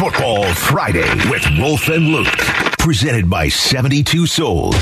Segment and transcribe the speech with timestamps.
[0.00, 2.26] Football Friday with Wolf and Luke.
[2.78, 4.74] Presented by 72 Sold.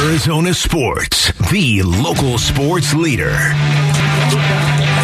[0.00, 3.30] Arizona Sports, the local sports leader.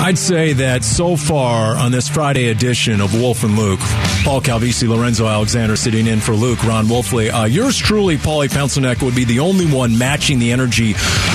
[0.04, 3.80] I'd say that so far on this Friday edition of Wolf and Luke,
[4.22, 7.32] Paul Calvisi, Lorenzo Alexander sitting in for Luke, Ron Wolfley.
[7.32, 10.90] Uh, yours truly, Paulie Pencilneck, would be the only one matching the energy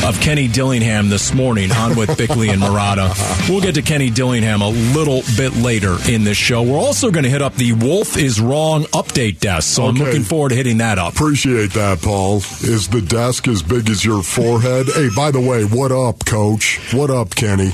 [0.05, 3.49] of Kenny Dillingham this morning on with Bickley and Marotta.
[3.49, 6.61] We'll get to Kenny Dillingham a little bit later in this show.
[6.61, 9.89] We're also going to hit up the Wolf is Wrong update desk, so okay.
[9.89, 11.13] I'm looking forward to hitting that up.
[11.13, 12.37] Appreciate that, Paul.
[12.37, 14.85] Is the desk as big as your forehead?
[14.93, 16.79] hey, by the way, what up, coach?
[16.93, 17.71] What up, Kenny?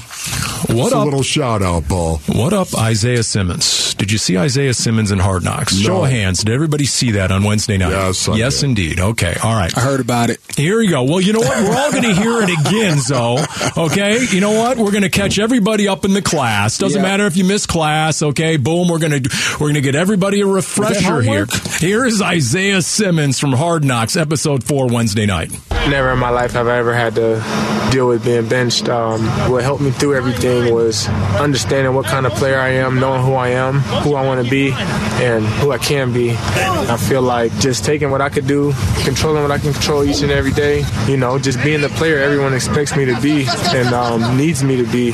[0.70, 1.02] What Just up?
[1.02, 2.18] A little shout out, Paul.
[2.28, 3.94] What up, Isaiah Simmons?
[3.96, 5.74] Did you see Isaiah Simmons in Hard Knocks?
[5.74, 5.86] No.
[5.86, 6.44] Show of hands.
[6.44, 7.92] Did everybody see that on Wednesday night?
[7.92, 8.28] Yes.
[8.28, 8.70] I yes, did.
[8.70, 9.00] indeed.
[9.00, 9.36] Okay.
[9.42, 9.76] All right.
[9.78, 10.40] I heard about it.
[10.56, 11.04] Here we go.
[11.04, 11.64] Well, you know what?
[11.64, 13.44] We're all going to hear it again, Zoe.
[13.78, 14.26] Okay.
[14.30, 14.78] You know what?
[14.78, 16.78] We're going to catch everybody up in the class.
[16.78, 17.08] Doesn't yeah.
[17.08, 18.22] matter if you miss class.
[18.22, 18.58] Okay.
[18.58, 18.88] Boom.
[18.90, 21.48] We're going to we're going to get everybody a refresher here.
[21.80, 25.52] Here is Isaiah Simmons from Hard Knocks, episode four, Wednesday night.
[25.90, 27.44] Never in my life have I ever had to
[27.92, 28.90] deal with being benched.
[28.90, 31.08] Um, what helped me through everything was
[31.40, 34.50] understanding what kind of player I am, knowing who I am, who I want to
[34.50, 36.32] be, and who I can be.
[36.32, 40.22] I feel like just taking what I could do, controlling what I can control each
[40.22, 43.94] and every day, you know, just being the player everyone expects me to be and
[43.94, 45.14] um, needs me to be.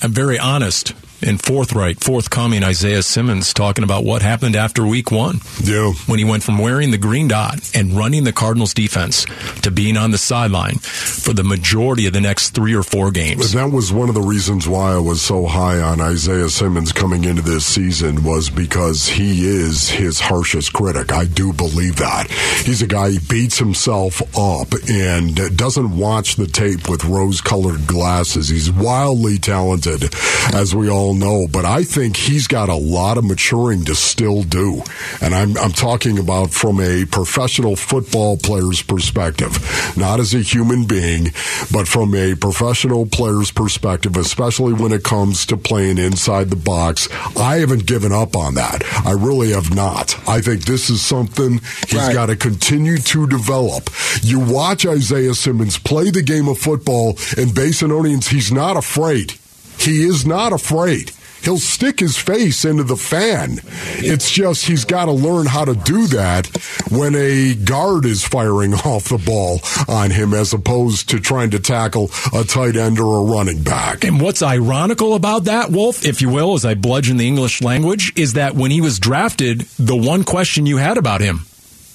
[0.00, 0.94] I'm very honest
[1.24, 5.40] and forthright, forthcoming Isaiah Simmons talking about what happened after week one.
[5.62, 5.92] Yeah.
[6.06, 9.26] When he went from wearing the green dot and running the Cardinals defense
[9.62, 13.52] to being on the sideline for the majority of the next three or four games.
[13.52, 17.24] That was one of the reasons why I was so high on Isaiah Simmons coming
[17.24, 21.12] into this season was because he is his harshest critic.
[21.12, 22.30] I do believe that.
[22.64, 27.86] He's a guy, he beats himself up and doesn't watch the tape with rose colored
[27.86, 28.48] glasses.
[28.48, 30.14] He's wildly talented,
[30.52, 34.42] as we all know, but I think he's got a lot of maturing to still
[34.42, 34.82] do.
[35.20, 39.58] And I'm, I'm talking about from a professional football player's perspective,
[39.96, 41.26] not as a human being,
[41.72, 47.08] but from a professional player's perspective, especially when it comes to playing inside the box.
[47.36, 48.82] I haven't given up on that.
[49.06, 50.16] I really have not.
[50.28, 52.14] I think this is something he's right.
[52.14, 53.90] got to continue to develop.
[54.22, 59.34] You watch Isaiah Simmons play the game of football in Basinonians, he's not afraid.
[59.78, 61.12] He is not afraid.
[61.44, 63.60] He'll stick his face into the fan.
[63.98, 66.46] It's just he's got to learn how to do that
[66.90, 71.60] when a guard is firing off the ball on him as opposed to trying to
[71.60, 74.04] tackle a tight end or a running back.
[74.04, 78.14] And what's ironical about that, Wolf, if you will, as I bludgeon the English language,
[78.16, 81.44] is that when he was drafted, the one question you had about him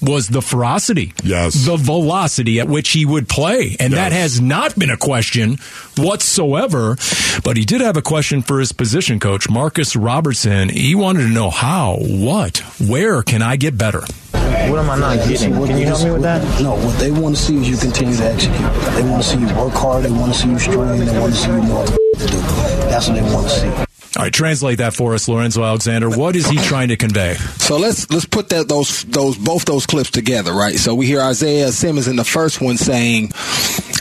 [0.02, 1.12] was the ferocity.
[1.22, 1.66] Yes.
[1.66, 3.76] The velocity at which he would play.
[3.78, 4.00] And yes.
[4.00, 5.58] that has not been a question
[5.96, 6.96] whatsoever.
[7.44, 10.68] But he did have a question for his position coach, Marcus Robertson.
[10.68, 14.02] He wanted to know how, what, where can I get better?
[14.32, 15.54] What am I not getting?
[15.54, 16.62] Can you help me with that?
[16.62, 18.58] No, what they want to see is you continue to execute.
[18.94, 20.04] They want to see you work hard.
[20.04, 21.04] They want to see you strain.
[21.04, 22.40] They want to see you know what to do.
[22.88, 23.89] That's what they want to see.
[24.16, 26.10] All right, translate that for us, Lorenzo Alexander.
[26.10, 27.34] What is he trying to convey?
[27.34, 30.74] So let's let's put that those those both those clips together, right?
[30.74, 33.32] So we hear Isaiah Simmons in the first one saying,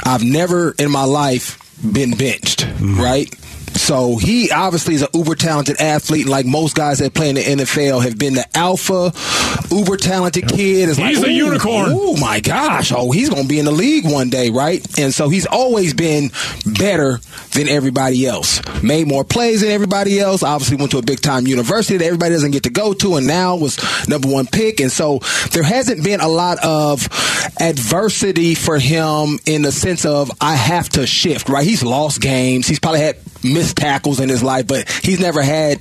[0.04, 3.00] "I've never in my life been benched," mm-hmm.
[3.00, 3.36] right?
[3.80, 7.36] So he obviously is an uber talented athlete, and like most guys that play in
[7.36, 9.12] the NFL, have been the alpha,
[9.74, 10.90] uber talented kid.
[10.90, 11.90] Is he's like, a unicorn.
[11.90, 12.92] Oh my gosh!
[12.92, 14.86] Oh, he's going to be in the league one day, right?
[15.00, 16.32] And so he's always been
[16.78, 17.20] better
[17.54, 18.62] than everybody else.
[18.84, 20.44] Made more plays than everybody else.
[20.44, 23.26] Obviously went to a big time university that everybody doesn't get to go to, and
[23.26, 24.82] now was number one pick.
[24.82, 25.20] And so
[25.52, 27.08] there hasn't been a lot of
[27.60, 31.48] adversity for him in the sense of I have to shift.
[31.48, 31.66] Right?
[31.66, 32.68] He's lost games.
[32.68, 35.80] He's probably had missed tackles in his life, but he's never had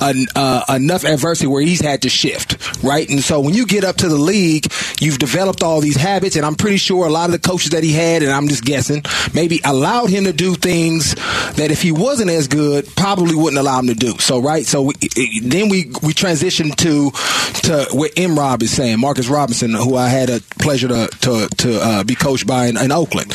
[0.00, 3.08] an, uh, enough adversity where he's had to shift, right?
[3.08, 6.44] And so when you get up to the league, you've developed all these habits, and
[6.44, 9.02] I'm pretty sure a lot of the coaches that he had, and I'm just guessing,
[9.34, 11.14] maybe allowed him to do things
[11.54, 14.18] that if he wasn't as good, probably wouldn't allow him to do.
[14.18, 14.66] So, right?
[14.66, 14.94] So we,
[15.42, 18.38] then we we transition to to what M.
[18.38, 22.14] Rob is saying, Marcus Robinson, who I had a pleasure to to, to uh, be
[22.14, 23.34] coached by in, in Oakland.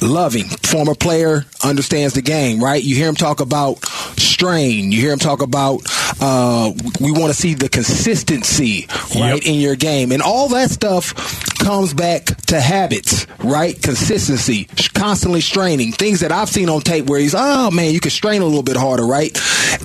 [0.00, 2.82] Loving, former player, understands the game, right?
[2.82, 3.84] You hear him talk about
[4.18, 4.92] strain.
[4.92, 5.82] You hear him talk about
[6.20, 9.42] uh, we want to see the consistency, right, yep.
[9.44, 11.14] in your game, and all that stuff
[11.58, 13.80] comes back to habits, right?
[13.80, 14.64] Consistency,
[14.94, 18.42] constantly straining, things that I've seen on tape where he's, oh man, you can strain
[18.42, 19.36] a little bit harder, right?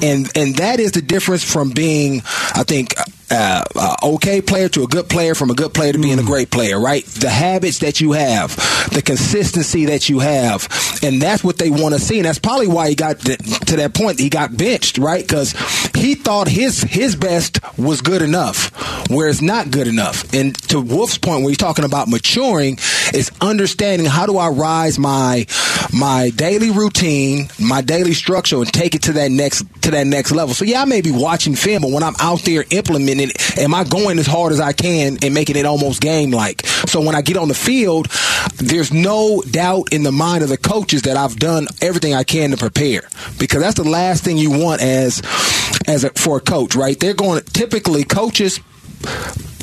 [0.02, 2.22] And and that is the difference from being,
[2.56, 2.96] I think,
[3.30, 6.24] uh, uh, okay player to a good player, from a good player to being mm.
[6.24, 7.06] a great player, right?
[7.06, 8.56] The habits that you have,
[8.92, 10.68] the consistency that you have,
[11.02, 12.20] and that's what they want to see.
[12.20, 14.20] And that's probably why he got to that point.
[14.20, 15.26] He got benched, right?
[15.26, 15.54] Because
[15.96, 18.72] he thought his his best was good enough,
[19.10, 20.34] where it's not good enough.
[20.34, 22.78] And to Wolf's point, when he's talking about maturing,
[23.14, 25.46] is understanding how do I rise my
[25.94, 30.32] my daily routine, my daily structure, and take it to that next to that next
[30.32, 30.54] level.
[30.54, 33.74] So yeah, I may be watching film, but when I'm out there implementing, it, am
[33.74, 36.66] I going as hard as I can and making it almost game like?
[36.66, 38.08] So when I get on the field,
[38.58, 42.52] there's no doubt in the mind of the coaches that I've done everything I can
[42.52, 43.04] to prepare
[43.40, 45.22] because that's the last thing you want as
[45.88, 47.00] as a, for a coach, right?
[47.00, 48.60] They're going typically coaches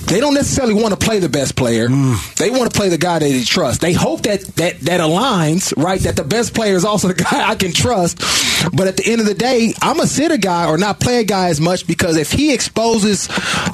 [0.07, 1.89] they don't necessarily want to play the best player.
[1.89, 2.35] Mm.
[2.37, 3.81] They want to play the guy that they trust.
[3.81, 6.01] They hope that that that aligns, right?
[6.01, 8.19] That the best player is also the guy I can trust.
[8.73, 11.21] But at the end of the day, I'm gonna sit a guy or not play
[11.21, 13.29] a guy as much because if he exposes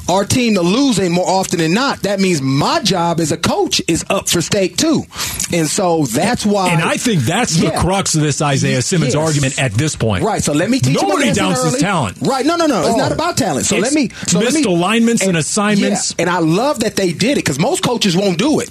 [0.08, 3.80] our team to losing more often than not, that means my job as a coach
[3.88, 5.04] is up for stake too.
[5.52, 6.70] And so that's why.
[6.70, 7.70] And I think that's yeah.
[7.70, 9.22] the crux of this Isaiah Simmons yes.
[9.22, 10.24] argument at this point.
[10.24, 10.42] Right.
[10.42, 12.18] So let me teach Nobody doubts his talent.
[12.20, 12.44] Right.
[12.44, 12.82] No, no, no.
[12.82, 12.88] Oh.
[12.88, 13.66] It's not about talent.
[13.66, 14.08] So it's let me.
[14.26, 16.14] So missed let me, alignments and, and assignments.
[16.15, 18.70] Yeah, and I love that they did it because most coaches won't do it.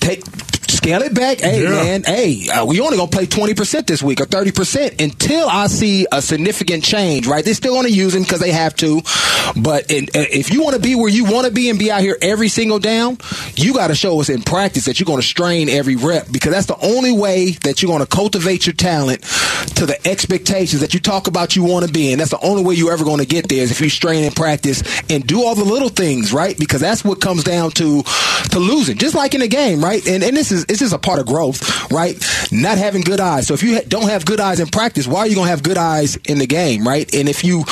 [0.00, 0.24] Take
[0.72, 1.40] scale it back.
[1.40, 1.70] Hey, yeah.
[1.70, 5.48] man, hey, uh, we only gonna play twenty percent this week or thirty percent until
[5.48, 7.26] I see a significant change.
[7.26, 7.44] Right?
[7.44, 9.02] They're still gonna use him because they have to.
[9.56, 11.90] But in, uh, if you want to be where you want to be and be
[11.90, 13.18] out here every single down,
[13.56, 16.52] you got to show us in practice that you're going to strain every rep because
[16.52, 19.22] that's the only way that you're going to cultivate your talent
[19.76, 22.12] to the expectations that you talk about you want to be.
[22.12, 24.24] And that's the only way you're ever going to get there is if you strain
[24.24, 26.58] in practice and do all the little things, right?
[26.58, 28.02] Because that's what comes down to
[28.50, 28.96] to losing.
[28.98, 30.06] Just like in a game, right?
[30.06, 32.16] And and this is this is a part of growth, right?
[32.50, 33.46] Not having good eyes.
[33.46, 35.62] So if you don't have good eyes in practice, why are you going to have
[35.62, 37.12] good eyes in the game, right?
[37.14, 37.64] And if you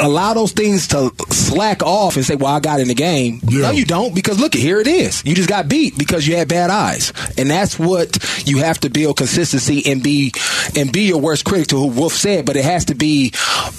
[0.00, 3.62] allow those things to slack off and say, "Well, I got in the game." Yeah.
[3.62, 5.24] No, you don't, because look, here it is.
[5.24, 8.90] You just got beat because you had bad eyes, and that's what you have to
[8.90, 10.32] build consistency and be
[10.76, 12.46] and be your worst critic to who Wolf said.
[12.46, 13.32] But it has to be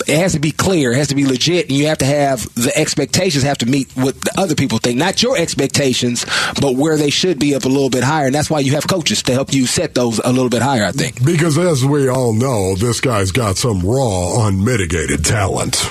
[0.08, 2.54] it has to be clear, it has to be legit, and you have to have
[2.56, 6.26] the expectations have to meet what the other people think, not your expectations,
[6.60, 8.28] but where they should be up a little bit higher.
[8.28, 10.86] And that's why you have coaches to help you set those a little bit higher.
[10.86, 15.41] I think because as we all know, this guy's got some raw, unmitigated talent.
[15.42, 15.90] Ladies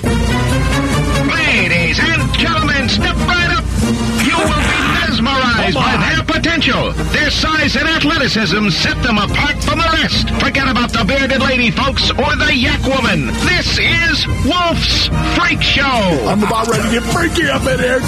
[1.73, 1.80] and
[6.41, 6.93] potential.
[7.13, 10.31] Their size and athleticism set them apart from the rest.
[10.43, 13.27] Forget about the bearded lady, folks, or the yak woman.
[13.45, 15.83] This is Wolf's Freak Show.
[15.85, 18.01] I'm about ready to get freaky up in here.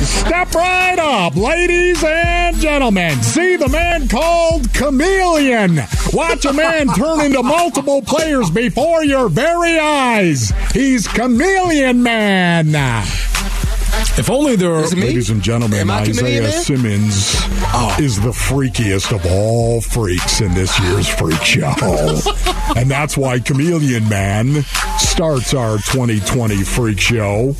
[0.00, 3.22] Step right up, ladies and gentlemen.
[3.22, 5.80] See the man called Chameleon.
[6.14, 10.50] Watch a man turn into multiple players before your very eyes.
[10.72, 12.72] He's Chameleon Man.
[14.18, 14.86] If only there are.
[14.88, 17.34] Ladies and gentlemen, Isaiah Simmons
[17.72, 17.96] oh.
[18.00, 21.72] is the freakiest of all freaks in this year's Freak Show.
[22.76, 24.62] and that's why Chameleon Man
[24.98, 27.54] starts our 2020 Freak Show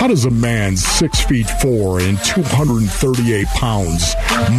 [0.00, 4.14] how does a man six feet four and 238 pounds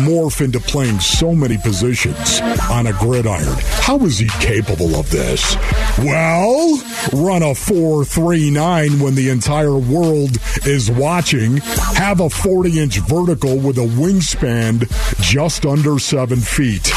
[0.06, 2.40] morph into playing so many positions
[2.70, 3.58] on a gridiron?
[3.82, 5.56] How is he capable of this?
[5.98, 6.80] Well,
[7.12, 11.58] run a 439 when the entire world is watching.
[11.96, 14.88] Have a 40 inch vertical with a wingspan
[15.24, 16.94] just under seven feet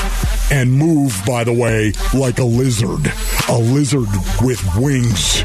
[0.52, 3.10] and move, by the way, like a lizard.
[3.48, 4.10] A lizard
[4.42, 5.42] with wings.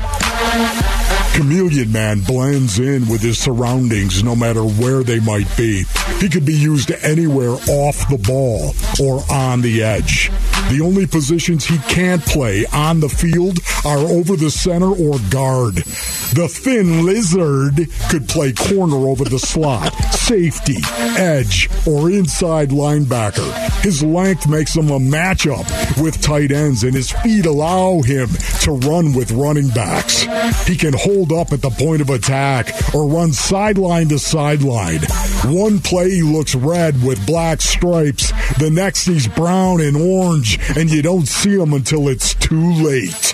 [1.34, 5.83] Chameleon Man blends in with his surroundings no matter where they might be.
[6.19, 10.30] He could be used anywhere off the ball or on the edge.
[10.69, 15.76] The only positions he can't play on the field are over the center or guard.
[15.76, 20.78] The thin lizard could play corner over the slot, safety,
[21.18, 23.52] edge, or inside linebacker.
[23.81, 25.66] His length makes him a matchup
[26.02, 28.30] with tight ends, and his feet allow him
[28.61, 30.28] to run with running backs.
[30.68, 34.99] He can hold up at the point of attack or run sideline to sideline.
[35.45, 40.89] One play he looks red with black stripes, the next he's brown and orange and
[40.89, 43.33] you don't see him until it's too late.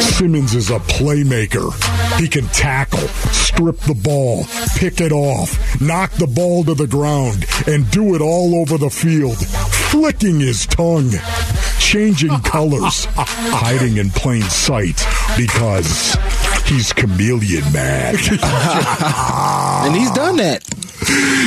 [0.00, 1.70] Simmons is a playmaker.
[2.18, 4.44] He can tackle, strip the ball,
[4.76, 8.90] pick it off, knock the ball to the ground, and do it all over the
[8.90, 9.36] field,
[9.90, 11.10] flicking his tongue,
[11.78, 15.04] changing colors, hiding in plain sight
[15.36, 16.16] because
[16.66, 18.14] he's chameleon man.
[19.84, 20.64] and he's done that.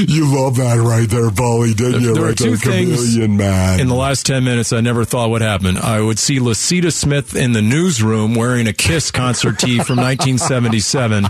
[0.07, 2.13] You love that right there, Paulie, didn't you?
[2.13, 3.79] There are right two there, things chameleon man.
[3.79, 5.77] in the last 10 minutes I never thought would happen.
[5.77, 11.25] I would see Lecitus Smith in the newsroom wearing a Kiss concert tee from 1977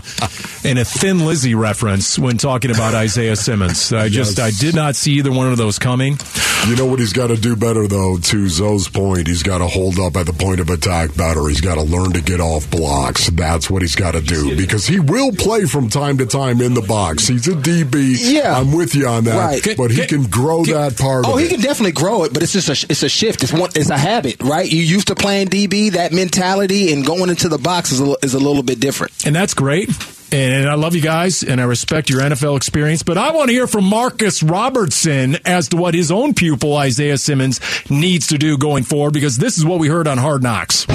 [0.64, 3.92] and a Thin Lizzy reference when talking about Isaiah Simmons.
[3.92, 6.18] I just, I did not see either one of those coming.
[6.66, 9.26] You know what he's got to do better, though, to Zoe's point?
[9.26, 11.46] He's got to hold up at the point of attack better.
[11.46, 13.28] He's got to learn to get off blocks.
[13.28, 16.72] That's what he's got to do because he will play from time to time in
[16.72, 17.28] the box.
[17.28, 18.16] He's a DB.
[18.30, 18.56] Yeah.
[18.58, 19.36] I'm with you on that.
[19.64, 19.76] Right.
[19.76, 21.50] But he can grow that part of Oh, of he it.
[21.50, 23.42] can definitely grow it, but it's just a it's a shift.
[23.42, 24.70] It's one it's a habit, right?
[24.70, 28.34] You used to playing DB, that mentality and going into the box is a, is
[28.34, 29.26] a little bit different.
[29.26, 29.90] And that's great.
[30.32, 33.04] And I love you guys, and I respect your NFL experience.
[33.04, 37.18] But I want to hear from Marcus Robertson as to what his own pupil, Isaiah
[37.18, 40.86] Simmons, needs to do going forward, because this is what we heard on Hard Knocks.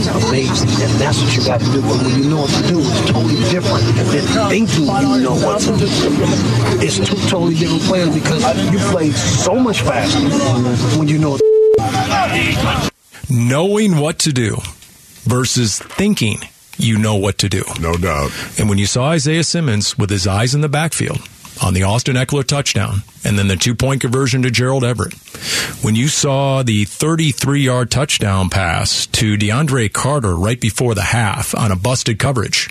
[0.00, 0.68] Play with proper pad level, you amazing.
[0.82, 1.82] And that's what you got to do.
[1.82, 5.60] But when you know what to do, it's totally different than thinking you know what
[5.60, 5.86] to do.
[6.80, 10.20] It's two totally different players because you play so much faster
[10.98, 11.38] when you know
[13.30, 14.56] Knowing what to do
[15.24, 16.38] versus thinking
[16.78, 17.64] you know what to do.
[17.80, 18.30] No doubt.
[18.58, 21.18] And when you saw Isaiah Simmons with his eyes in the backfield
[21.62, 25.14] on the Austin Ekeler touchdown and then the two point conversion to Gerald Everett,
[25.82, 31.54] when you saw the 33 yard touchdown pass to DeAndre Carter right before the half
[31.54, 32.68] on a busted coverage,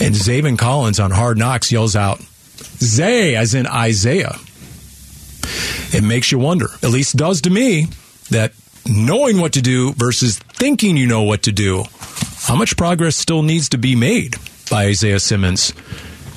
[0.00, 2.20] and Zaven Collins on Hard Knocks yells out,
[2.78, 4.36] Zay, as in Isaiah,
[5.90, 7.86] it makes you wonder, at least does to me,
[8.30, 8.52] that
[8.86, 11.84] knowing what to do versus thinking you know what to do,
[12.42, 14.36] how much progress still needs to be made
[14.70, 15.72] by Isaiah Simmons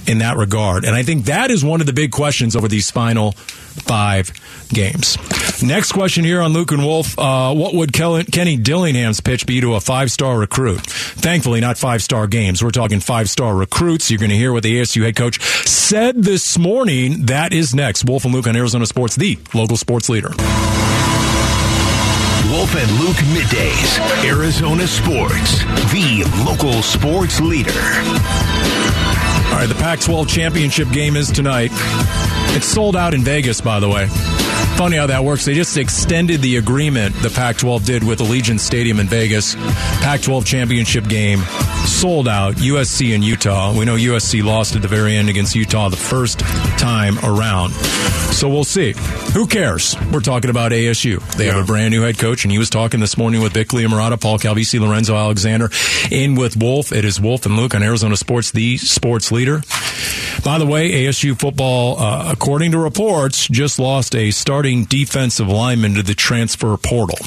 [0.08, 0.86] in that regard?
[0.86, 4.31] And I think that is one of the big questions over these final five
[4.70, 5.17] games.
[5.63, 7.17] Next question here on Luke and Wolf.
[7.17, 10.81] Uh, what would Kenny Dillingham's pitch be to a five star recruit?
[10.81, 12.63] Thankfully, not five star games.
[12.63, 14.10] We're talking five star recruits.
[14.10, 17.25] You're going to hear what the ASU head coach said this morning.
[17.27, 18.05] That is next.
[18.05, 20.31] Wolf and Luke on Arizona Sports, the local sports leader.
[22.51, 24.25] Wolf and Luke middays.
[24.25, 27.72] Arizona Sports, the local sports leader.
[29.51, 31.72] All right, the Pac 12 championship game is tonight.
[32.55, 34.08] It's sold out in Vegas, by the way.
[34.77, 35.46] Funny how that works.
[35.46, 39.55] They just extended the agreement the Pac 12 did with Allegiant Stadium in Vegas.
[40.01, 41.39] Pac 12 championship game
[41.86, 42.55] sold out.
[42.55, 43.77] USC and Utah.
[43.77, 46.39] We know USC lost at the very end against Utah the first
[46.79, 47.74] time around.
[48.31, 48.93] So we'll see.
[49.34, 49.96] Who cares?
[50.12, 51.20] We're talking about ASU.
[51.36, 53.84] They have a brand new head coach, and he was talking this morning with Bickley
[53.84, 55.70] and Marotta, Paul Calvisi, Lorenzo Alexander,
[56.10, 56.91] in with Wolf.
[56.91, 59.62] It is Wolf and Luke on Arizona Sports, the sports leader.
[60.43, 65.95] By the way, ASU football, uh, according to reports, just lost a starting defensive lineman
[65.95, 67.17] to the transfer portal.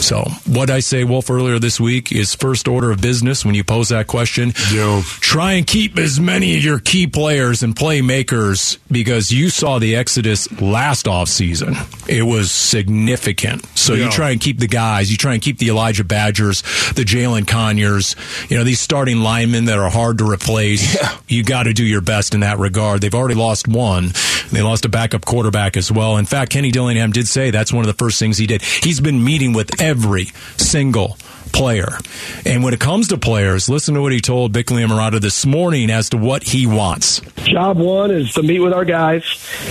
[0.00, 3.64] So, what I say, Wolf, earlier this week is first order of business when you
[3.64, 4.52] pose that question.
[4.72, 5.02] Yeah.
[5.20, 9.96] Try and keep as many of your key players and playmakers because you saw the
[9.96, 11.76] exodus last offseason.
[12.08, 13.66] It was significant.
[13.76, 16.62] So you try and keep the guys, you try and keep the Elijah Badgers,
[16.94, 18.14] the Jalin Conyers,
[18.48, 20.96] you know, these starting linemen that are hard to replace.
[21.28, 23.02] You got to do your best in that regard.
[23.02, 24.12] They've already lost one.
[24.50, 26.16] They lost a backup quarterback as well.
[26.16, 28.62] In fact, Kenny Dillingham did say that's one of the first things he did.
[28.62, 30.26] He's been meeting with every
[30.56, 31.16] single
[31.52, 31.98] player.
[32.44, 35.44] And when it comes to players, listen to what he told Bickley and Marotta this
[35.46, 37.20] morning as to what he wants.
[37.44, 39.24] Job one is to meet with our guys,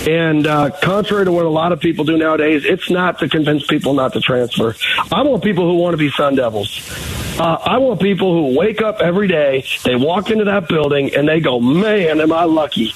[0.06, 3.66] and uh, contrary to what a lot of people do nowadays, it's not to convince
[3.66, 4.74] people not to transfer.
[5.12, 7.27] I want people who want to be Sun Devils.
[7.38, 11.28] Uh, I want people who wake up every day, they walk into that building, and
[11.28, 12.92] they go, "Man, am I lucky!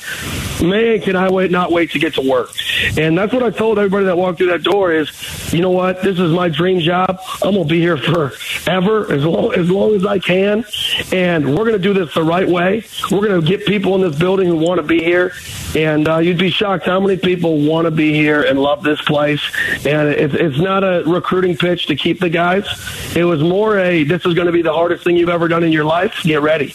[0.60, 2.50] Man, can I wait not wait to get to work?"
[2.96, 5.08] And that's what I told everybody that walked through that door: is,
[5.52, 6.02] you know what?
[6.02, 7.20] This is my dream job.
[7.40, 10.64] I'm gonna be here forever, as long as long as I can,
[11.12, 12.84] and we're gonna do this the right way.
[13.12, 15.32] We're gonna get people in this building who want to be here,
[15.76, 19.00] and uh, you'd be shocked how many people want to be here and love this
[19.02, 19.40] place.
[19.86, 22.66] And it's it's not a recruiting pitch to keep the guys.
[23.14, 25.64] It was more a this is going to be the hardest thing you've ever done
[25.64, 26.20] in your life.
[26.22, 26.74] Get ready.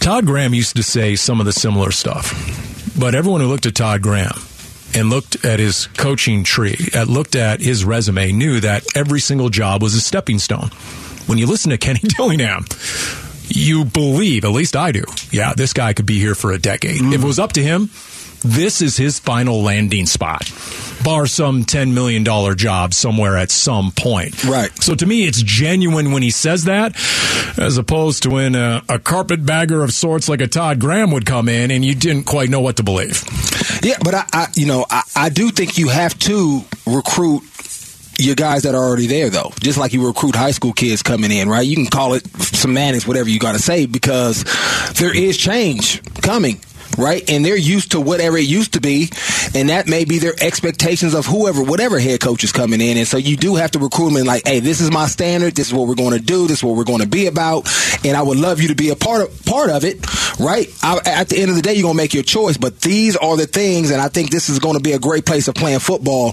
[0.00, 2.32] Todd Graham used to say some of the similar stuff,
[2.98, 4.38] but everyone who looked at Todd Graham
[4.94, 9.48] and looked at his coaching tree, at looked at his resume, knew that every single
[9.48, 10.68] job was a stepping stone.
[11.26, 12.64] When you listen to Kenny Dillingham,
[13.48, 16.96] you believe, at least I do, yeah, this guy could be here for a decade.
[16.96, 17.24] If it mm.
[17.24, 17.90] was up to him,
[18.42, 20.50] this is his final landing spot,
[21.02, 22.24] bar some $10 million
[22.56, 24.44] job somewhere at some point.
[24.44, 24.70] Right.
[24.82, 26.94] So to me, it's genuine when he says that,
[27.58, 31.48] as opposed to when a, a carpetbagger of sorts like a Todd Graham would come
[31.48, 33.24] in and you didn't quite know what to believe.
[33.82, 37.42] Yeah, but I, I you know, I, I do think you have to recruit
[38.18, 39.52] your guys that are already there, though.
[39.60, 41.66] Just like you recruit high school kids coming in, right?
[41.66, 44.44] You can call it semantics, whatever you got to say, because
[44.94, 46.60] there is change coming
[46.96, 47.28] right?
[47.30, 49.10] And they're used to whatever it used to be,
[49.54, 52.96] and that may be their expectations of whoever, whatever head coach is coming in.
[52.96, 55.54] And so you do have to recruit them like, hey, this is my standard.
[55.54, 56.46] This is what we're going to do.
[56.46, 57.68] This is what we're going to be about.
[58.04, 60.04] And I would love you to be a part of part of it,
[60.38, 60.68] right?
[60.82, 63.16] I, at the end of the day, you're going to make your choice, but these
[63.16, 65.54] are the things, and I think this is going to be a great place of
[65.54, 66.32] playing football.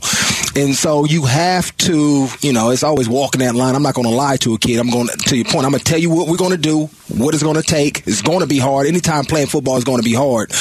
[0.55, 3.73] And so you have to, you know, it's always walking that line.
[3.73, 4.77] I'm not going to lie to a kid.
[4.77, 6.57] I'm going to, to your point, I'm going to tell you what we're going to
[6.57, 6.85] do,
[7.17, 8.05] what it's going to take.
[8.05, 8.85] It's going to be hard.
[8.85, 10.52] Anytime playing football is going to be hard.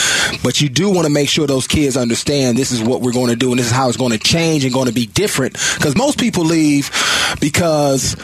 [0.43, 3.31] But you do want to make sure those kids understand this is what we're going
[3.31, 5.55] to do and this is how it's going to change and going to be different.
[5.77, 6.91] Because most people leave
[7.41, 8.17] because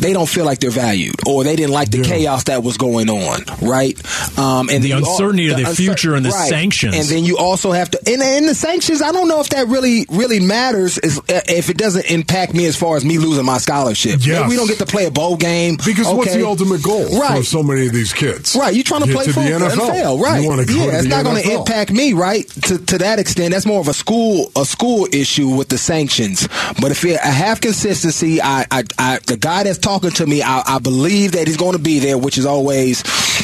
[0.00, 2.04] they don't feel like they're valued or they didn't like the yeah.
[2.04, 3.96] chaos that was going on, right?
[4.38, 6.48] Um, and the uncertainty all, of the, future and the right.
[6.48, 6.96] sanctions.
[6.96, 9.68] And then you also have to, and, and the sanctions, I don't know if that
[9.68, 13.58] really, really matters is, if it doesn't impact me as far as me losing my
[13.58, 14.20] scholarship.
[14.20, 14.48] Yes.
[14.48, 15.76] we don't get to play a bowl game.
[15.84, 16.16] Because okay.
[16.16, 17.38] what's the ultimate goal right.
[17.38, 18.56] for so many of these kids?
[18.58, 18.74] Right.
[18.74, 19.90] You're trying to play for the NFL.
[19.90, 20.42] NFL right.
[20.42, 22.48] yeah, it's not going to impact me, right?
[22.48, 26.48] To, to that extent, that's more of a school, a school issue with the sanctions.
[26.80, 30.26] But if it, I have consistency, I, I, I the guy that's talking talking to
[30.26, 33.02] me, I, I believe that he's going to be there, which is always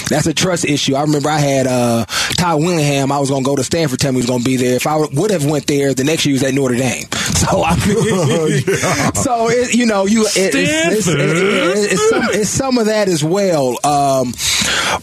[0.09, 0.95] that's a trust issue.
[0.95, 3.11] I remember I had uh, Ty Willingham.
[3.11, 3.99] I was going to go to Stanford.
[3.99, 4.77] Tell me he was going to be there.
[4.77, 7.05] If I would have went there, the next year he was at Notre Dame.
[7.37, 9.13] So I mean, yeah.
[9.13, 13.09] so it, you know, you it, it's, it's, it, it's, some, it's some of that
[13.09, 13.77] as well.
[13.85, 14.33] Um,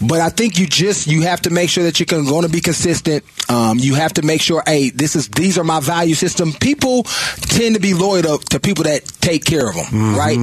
[0.02, 2.60] but I think you just you have to make sure that you're going to be
[2.60, 3.24] consistent.
[3.50, 6.54] Um, you have to make sure, hey, this is these are my value system.
[6.54, 10.16] People tend to be loyal to, to people that take care of them, mm-hmm.
[10.16, 10.38] right?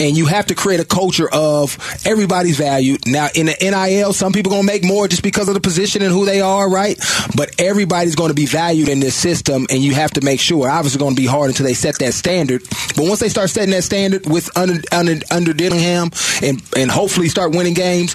[0.00, 3.06] And you have to create a culture of everybody's valued.
[3.06, 6.12] Now in the NIL, some people gonna make more just because of the position and
[6.12, 6.98] who they are, right?
[7.36, 10.68] But everybody's going to be valued in this system, and you have to make sure.
[10.68, 12.62] Obviously, going to be hard until they set that standard.
[12.96, 16.10] But once they start setting that standard with under under, under Dillingham,
[16.42, 18.14] and and hopefully start winning games,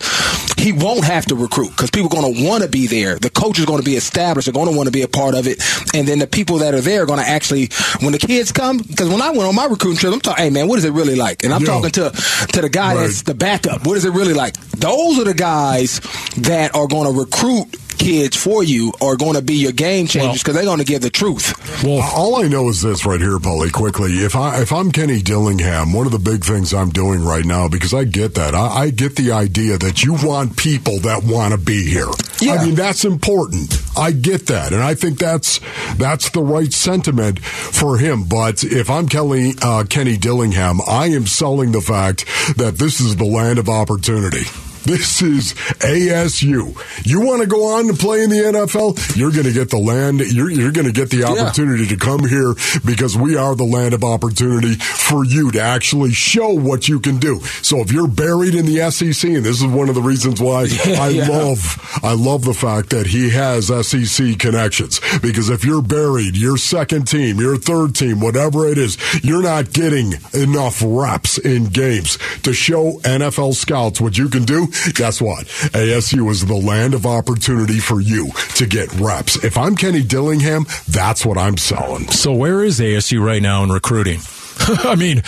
[0.57, 3.17] he won't have to recruit because people are going to want to be there.
[3.17, 4.45] The coach is going to be established.
[4.45, 5.61] They're going to want to be a part of it,
[5.93, 7.69] and then the people that are there are going to actually,
[8.01, 10.67] when the kids come, because when I went on my recruiting I'm talking, hey man,
[10.67, 11.43] what is it really like?
[11.43, 11.67] And I'm Yo.
[11.67, 13.01] talking to to the guy right.
[13.01, 13.85] that's the backup.
[13.85, 14.55] What is it really like?
[14.71, 15.99] Those are the guys
[16.37, 20.41] that are going to recruit kids for you are going to be your game changers
[20.41, 21.83] because well, they're going to give the truth.
[21.83, 23.71] Well, all I know is this right here, Paulie.
[23.71, 27.45] Quickly, if I if I'm Kenny Dillingham, one of the big things I'm doing right
[27.45, 31.23] now because I get that I, I get the idea that you want people that
[31.23, 32.09] want to be here.
[32.41, 32.53] Yeah.
[32.53, 33.81] I mean that's important.
[33.97, 35.59] I get that, and I think that's
[35.95, 38.25] that's the right sentiment for him.
[38.25, 42.25] But if I'm Kelly uh, Kenny Dillingham, I am selling the fact
[42.57, 44.45] that this is the land of opportunity.
[44.85, 46.77] This is ASU.
[47.07, 49.17] You want to go on to play in the NFL?
[49.17, 50.19] You're going to get the land.
[50.19, 51.89] You're, you're going to get the opportunity yeah.
[51.89, 52.53] to come here
[52.85, 57.17] because we are the land of opportunity for you to actually show what you can
[57.17, 57.39] do.
[57.63, 60.63] So if you're buried in the SEC, and this is one of the reasons why
[60.85, 61.27] yeah, I yeah.
[61.29, 66.57] love, I love the fact that he has SEC connections because if you're buried, your
[66.57, 72.19] second team, your third team, whatever it is, you're not getting enough reps in games
[72.43, 75.45] to show NFL scouts what you can do guess what?
[75.45, 79.43] ASU is the land of opportunity for you to get reps.
[79.43, 82.07] If I'm Kenny Dillingham, that's what I'm selling.
[82.09, 84.19] So where is ASU right now in recruiting?
[84.59, 85.23] I mean,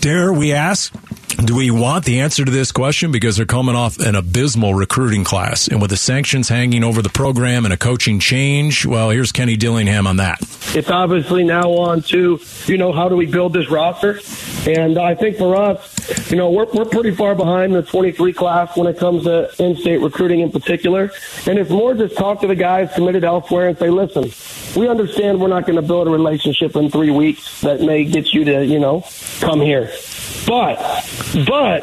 [0.00, 0.92] dare we ask?
[1.44, 3.12] Do we want the answer to this question?
[3.12, 5.68] Because they're coming off an abysmal recruiting class.
[5.68, 9.56] And with the sanctions hanging over the program and a coaching change, well, here's Kenny
[9.56, 10.40] Dillingham on that.
[10.74, 14.18] It's obviously now on to, you know, how do we build this roster?
[14.68, 18.76] And I think for us, you know, we're, we're pretty far behind the 23 class
[18.76, 21.12] when it comes to in state recruiting in particular.
[21.46, 24.32] And it's more just talk to the guys committed elsewhere and say, listen,
[24.78, 28.34] we understand we're not going to build a relationship in three weeks that may get
[28.34, 29.04] you to, you know,
[29.40, 29.92] come here.
[30.46, 30.78] But,
[31.46, 31.82] but,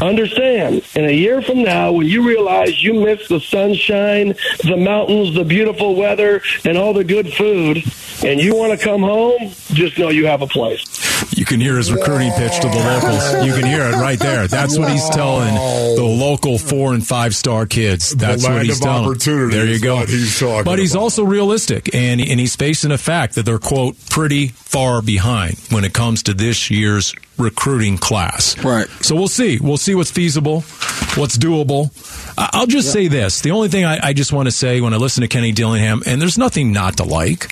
[0.00, 4.34] understand, in a year from now, when you realize you miss the sunshine,
[4.64, 7.82] the mountains, the beautiful weather, and all the good food,
[8.24, 10.84] and you want to come home, just know you have a place.
[11.36, 13.46] You can hear his recruiting pitch to the locals.
[13.46, 14.46] You can hear it right there.
[14.46, 18.14] That's what he's telling the local four and five star kids.
[18.14, 19.16] That's what he's telling.
[19.18, 20.04] There you go.
[20.06, 21.02] He's but he's about.
[21.02, 25.84] also realistic, and and he's facing a fact that they're quote pretty far behind when
[25.84, 28.56] it comes to this year's recruiting class.
[28.64, 28.86] Right.
[29.00, 29.58] So we'll see.
[29.60, 30.60] We'll see what's feasible,
[31.16, 31.90] what's doable.
[32.38, 32.92] I'll just yeah.
[32.92, 33.40] say this.
[33.42, 36.02] The only thing I, I just want to say when I listen to Kenny Dillingham,
[36.06, 37.48] and there's nothing not to like,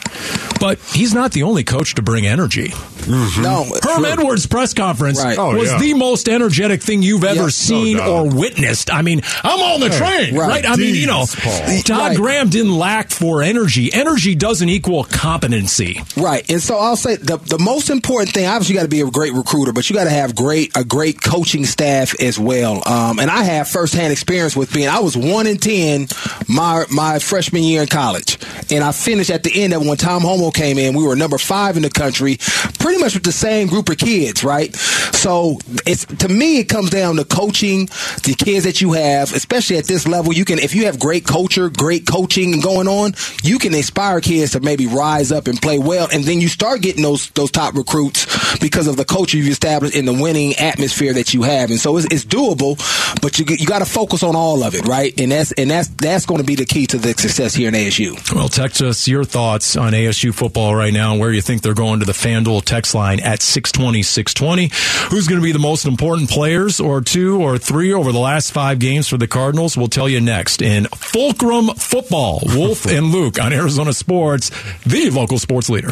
[0.61, 2.69] But he's not the only coach to bring energy.
[2.69, 3.43] Mm-hmm.
[3.43, 4.07] No, Herm true.
[4.07, 5.39] Edwards' press conference Right.
[5.39, 5.79] Oh, was yeah.
[5.79, 7.49] the most energetic thing you've ever Yeah.
[7.49, 8.93] seen No or witnessed.
[8.93, 10.49] I mean, I'm on the train, right?
[10.49, 10.67] Right.
[10.69, 11.83] I mean, you know, Jeez, Paul.
[11.83, 12.17] Todd Right.
[12.17, 13.93] Graham didn't lack for energy.
[13.93, 16.03] Energy doesn't equal competency.
[16.17, 18.47] Right, and so I'll say the the most important thing.
[18.47, 20.83] Obviously, you got to be a great recruiter, but you got to have great a
[20.83, 22.83] great coaching staff as well.
[22.85, 24.89] Um, and I have firsthand experience with being.
[24.89, 26.09] I was one in ten
[26.49, 28.39] my my freshman year in college,
[28.73, 30.97] and I finished at the end of when Tom Holmoe came in.
[30.97, 32.39] We were number five in the country,
[32.81, 34.43] pretty much with the same group of kids.
[34.43, 37.87] Right, so it's to me it comes down to coaching
[38.25, 40.33] the kids that you have, especially at this level.
[40.33, 43.15] You can if you have great culture, great coaching going on,
[43.45, 46.83] you can inspire kids to maybe rise up and play well, and then you start
[46.83, 51.13] getting those those top recruits because of the culture you've established in the winning atmosphere
[51.15, 52.79] that you have, and so it's, it's doable,
[53.21, 55.19] but you you got to focus on all of it, right?
[55.21, 57.75] And that's and that's that's going to be the key to the success here in
[57.75, 58.35] ASU.
[58.35, 61.75] Well, text us your thoughts on ASU football right now and where you think they're
[61.75, 64.71] going to the FanDuel text line at 620 620.
[65.11, 68.53] Who's going to be the most important players or two or three over the last
[68.53, 69.77] five games for the Cardinals?
[69.77, 72.43] We'll tell you next in Fulcrum Football.
[72.47, 74.51] Wolf and Luke on Arizona Sports,
[74.87, 75.91] the local sports leader.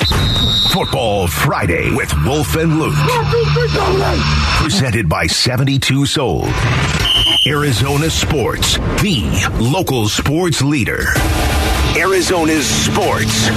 [0.72, 2.94] Football Friday with Wolf and Luke.
[4.60, 6.44] Presented by 72 Sold.
[7.46, 11.04] Arizona Sports, the local sports leader.
[11.96, 13.48] Arizona's sports.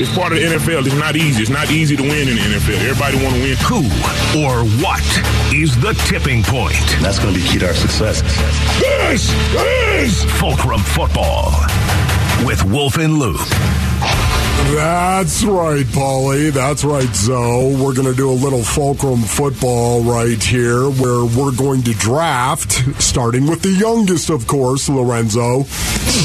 [0.00, 0.84] It's part of the NFL.
[0.86, 1.42] It's not easy.
[1.42, 2.80] It's not easy to win in the NFL.
[2.88, 3.56] Everybody want to win.
[3.58, 5.04] Who or what
[5.54, 6.74] is the tipping point?
[7.00, 8.22] That's going to be key to our success.
[8.80, 9.30] This
[10.02, 11.52] is Fulcrum Football
[12.44, 13.38] with Wolf and Luke.
[14.66, 16.52] That's right, Paulie.
[16.52, 17.74] That's right, Zoe.
[17.74, 22.72] We're going to do a little fulcrum football right here where we're going to draft,
[23.02, 25.64] starting with the youngest, of course, Lorenzo.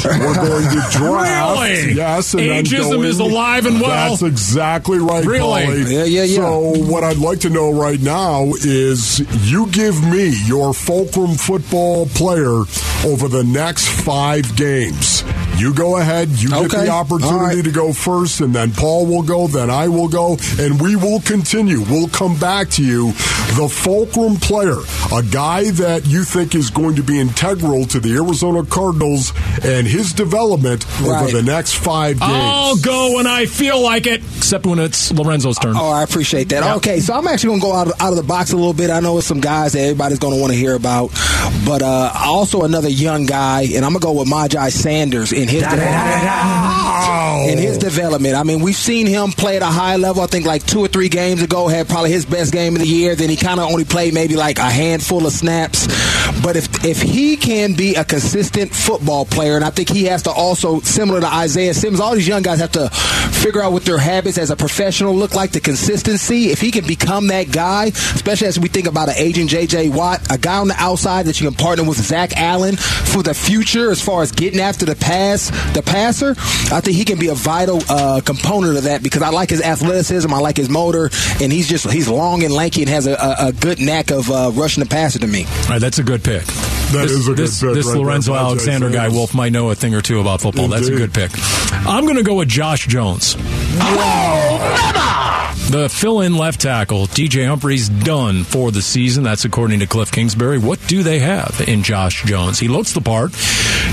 [0.04, 1.60] We're going to draft.
[1.60, 1.94] Really?
[1.94, 2.34] Yes.
[2.34, 4.10] And then Ageism going- is alive and well.
[4.10, 5.62] That's exactly right, Really?
[5.62, 5.90] Paulie.
[5.92, 6.36] Yeah, yeah, yeah.
[6.36, 9.20] So, what I'd like to know right now is
[9.50, 12.60] you give me your fulcrum football player
[13.04, 15.24] over the next five games.
[15.56, 16.28] You go ahead.
[16.30, 17.64] You get the opportunity All right.
[17.64, 21.20] to go first, and then Paul will go, then I will go, and we will
[21.20, 21.80] continue.
[21.82, 23.12] We'll come back to you.
[23.56, 24.78] The fulcrum player,
[25.12, 29.32] a guy that you think is going to be integral to the Arizona Cardinals
[29.64, 31.22] and his development Right.
[31.22, 32.32] over the next five games.
[32.32, 35.76] I'll go when I feel like it, except when it's Lorenzo's turn.
[35.76, 36.64] Oh, I appreciate that.
[36.64, 36.74] Yeah.
[36.76, 38.72] Okay, so I'm actually going to go out of, out of the box a little
[38.74, 38.90] bit.
[38.90, 41.10] I know it's some guys that everybody's going to want to hear about,
[41.64, 45.43] but uh, also another young guy, and I'm going to go with Myjai Sanders in
[45.48, 46.24] his development.
[47.06, 47.46] Oh.
[47.48, 50.22] In his development, I mean, we've seen him play at a high level.
[50.22, 52.88] I think like two or three games ago had probably his best game of the
[52.88, 53.14] year.
[53.14, 55.86] Then he kind of only played maybe like a handful of snaps.
[56.42, 60.22] But if if he can be a consistent football player, and I think he has
[60.24, 63.84] to also similar to Isaiah Simmons, all these young guys have to figure out what
[63.84, 65.52] their habits as a professional look like.
[65.52, 66.50] The consistency.
[66.50, 69.90] If he can become that guy, especially as we think about an aging J.J.
[69.90, 73.34] Watt, a guy on the outside that you can partner with Zach Allen for the
[73.34, 75.33] future as far as getting after the pass,
[75.72, 76.30] the passer.
[76.72, 79.62] I think he can be a vital uh, component of that because I like his
[79.62, 83.14] athleticism, I like his motor, and he's just he's long and lanky and has a,
[83.14, 85.44] a, a good knack of uh, rushing the passer to me.
[85.44, 86.44] All right, that's a good pick.
[86.44, 89.52] That this, is a good this, pick This right Lorenzo Myjai Alexander guy, Wolf, might
[89.52, 90.68] know a thing or two about football.
[90.68, 91.30] That's a good pick.
[91.86, 93.36] I'm going to go with Josh Jones.
[95.70, 99.24] The fill-in left tackle, DJ Humphries, done for the season.
[99.24, 100.58] That's according to Cliff Kingsbury.
[100.58, 102.58] What do they have in Josh Jones?
[102.60, 103.32] He looks the part.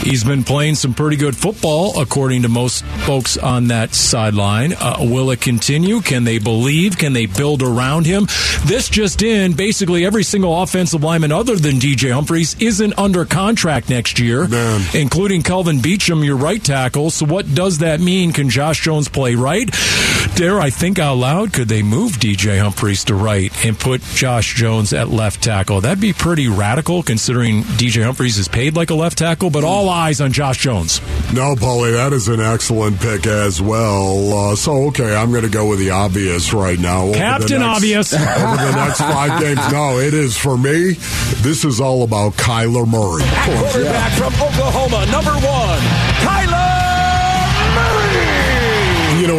[0.01, 4.73] He's been playing some pretty good football, according to most folks on that sideline.
[4.73, 6.01] Uh, will it continue?
[6.01, 6.97] Can they believe?
[6.97, 8.25] Can they build around him?
[8.65, 13.89] This just in, basically every single offensive lineman other than DJ Humphries isn't under contract
[13.91, 14.81] next year, Man.
[14.95, 17.11] including Kelvin Beachum, your right tackle.
[17.11, 18.33] So what does that mean?
[18.33, 19.69] Can Josh Jones play right?
[20.35, 24.55] Dare I think out loud, could they move DJ Humphries to right and put Josh
[24.55, 25.81] Jones at left tackle?
[25.81, 29.89] That'd be pretty radical considering DJ Humphries is paid like a left tackle, but all
[29.91, 31.01] eyes on Josh Jones.
[31.33, 34.51] No, Paulie, that is an excellent pick as well.
[34.51, 37.03] Uh, so, okay, I'm going to go with the obvious right now.
[37.05, 38.13] Over Captain next- Obvious.
[38.13, 38.21] Over
[38.57, 39.71] the next five games.
[39.71, 40.93] No, it is for me.
[41.41, 43.23] This is all about Kyler Murray.
[43.45, 45.79] Quarterback from Oklahoma, number one,
[46.25, 46.40] Kyler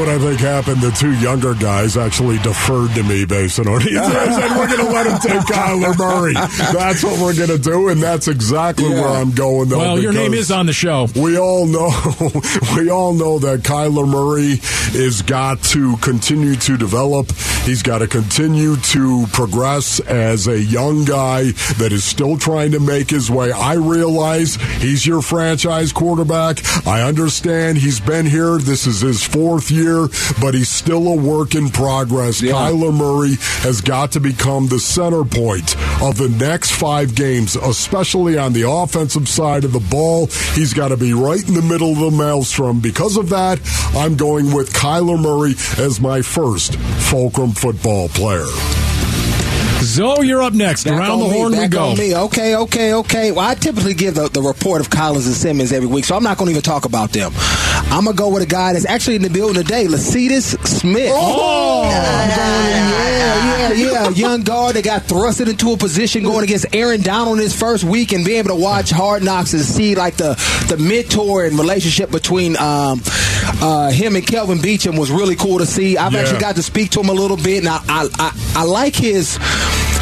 [0.02, 0.80] what I think happened?
[0.80, 4.58] The two younger guys actually deferred to me based on what he said.
[4.58, 6.34] We're going to let him take Kyler Murray.
[6.34, 9.78] That's what we're going to do, and that's exactly where I'm going, though.
[9.78, 11.06] Well, your name is on the show.
[11.14, 11.90] We all know,
[12.76, 14.58] we all know that Kyler Murray
[15.00, 17.30] is got to continue to develop.
[17.62, 22.80] He's got to continue to progress as a young guy that is still trying to
[22.80, 23.52] make his way.
[23.52, 26.58] I realize he's your franchise quarterback.
[26.88, 28.58] I understand he's been here.
[28.58, 30.09] This is his fourth year year,
[30.40, 32.40] but he's still a work in progress.
[32.40, 38.38] Kyler Murray has got to become the center point of the next five games, especially
[38.38, 40.26] on the offensive side of the ball.
[40.55, 42.81] He's got to be right in the middle of the maelstrom.
[42.81, 43.61] Because of that,
[43.94, 45.52] I'm going with Kyler Murray
[45.85, 48.46] as my first Fulcrum football player.
[49.83, 50.85] Zoe, you're up next.
[50.85, 51.85] Back Around the me, horn we go.
[51.88, 52.14] on me.
[52.16, 53.33] Okay, okay, okay.
[53.33, 56.22] Well, I typically give the, the report of Collins and Simmons every week, so I'm
[56.22, 57.33] not going to even talk about them.
[57.92, 61.11] I'm going to go with a guy that's actually in the building today, Lecitus Smith.
[61.14, 61.83] Oh!
[61.85, 64.09] yeah, yeah, yeah.
[64.11, 67.85] Young guard that got thrusted into a position going against Aaron Donald in his first
[67.85, 70.35] week and being able to watch Hard Knocks and see like the,
[70.68, 73.00] the mentor and relationship between um,
[73.61, 75.98] uh, him and Kelvin Beachum was really cool to see.
[75.98, 76.20] I've Yeah.
[76.20, 78.94] actually got to speak to him a little bit, and I, I, I, I like
[78.96, 79.38] his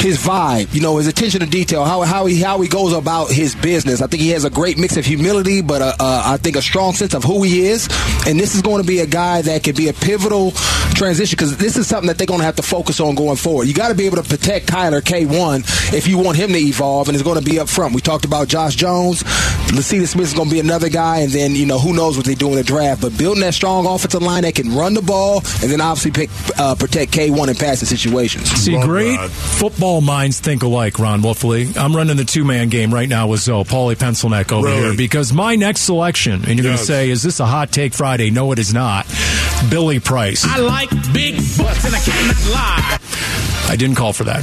[0.01, 3.31] his vibe, you know, his attention to detail, how how he how he goes about
[3.31, 4.01] his business.
[4.01, 6.63] I think he has a great mix of humility, but uh, uh, I think a
[6.63, 7.89] strong sense of who he is.
[8.27, 10.53] And this is going to be a guy that could be a pivotal
[10.95, 13.69] transition because this is something that they're going to have to focus on going forward.
[13.69, 16.59] You got to be able to protect Kyler K one if you want him to
[16.59, 17.95] evolve, and it's going to be up front.
[17.95, 19.23] We talked about Josh Jones,
[19.71, 22.27] Lecitus Smith is going to be another guy, and then you know who knows what
[22.27, 23.01] they do in the draft.
[23.03, 26.31] But building that strong offensive line that can run the ball, and then obviously pick,
[26.59, 28.51] uh, protect K one in passing situations.
[28.51, 29.31] See, Love great that.
[29.31, 31.77] football minds think alike, Ron Wolfley.
[31.77, 34.81] I'm running the two man game right now with Zoe, Paulie Pencilneck over Really?
[34.81, 37.95] here, because my next selection, and you're going to say, is this a hot take
[37.95, 38.31] Friday?
[38.31, 39.07] No, it is not.
[39.71, 40.45] Billy Price.
[40.45, 42.99] I like big butts and I cannot lie.
[43.69, 44.41] I didn't call for that.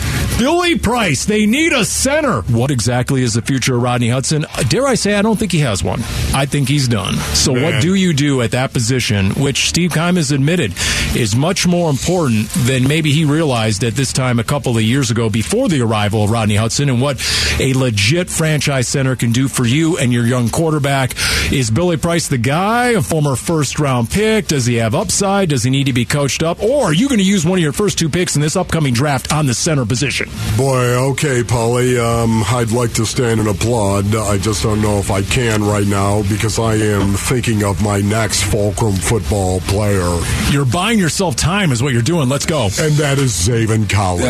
[0.38, 2.42] Billy Price, they need a center.
[2.42, 4.44] What exactly is the future of Rodney Hudson?
[4.44, 6.00] Uh, Dare I say, I don't think he has one.
[6.34, 7.14] I think he's done.
[7.34, 10.74] So, what do you do at that position, which Steve Keim has admitted
[11.14, 15.10] is much more important than maybe he realized at this time a couple of years
[15.10, 17.18] ago before the arrival of Rodney Hudson and what
[17.58, 21.14] a legit franchise center can do for you and your young quarterback?
[21.50, 24.48] Is Billy Price the guy, a former first round pick?
[24.48, 25.48] Does he have upside?
[25.48, 26.62] Does he need to be coached up?
[26.62, 28.92] Or are you going to use one of your first two picks in this upcoming
[28.92, 30.25] draft on the center position?
[30.56, 31.98] Boy, okay, Polly.
[31.98, 34.14] Um, I'd like to stand and applaud.
[34.14, 38.00] I just don't know if I can right now because I am thinking of my
[38.00, 40.18] next Fulcrum football player,
[40.50, 42.28] You're buying yourself time, is what you're doing.
[42.28, 42.64] Let's go.
[42.80, 44.24] and that is Zaven Collins.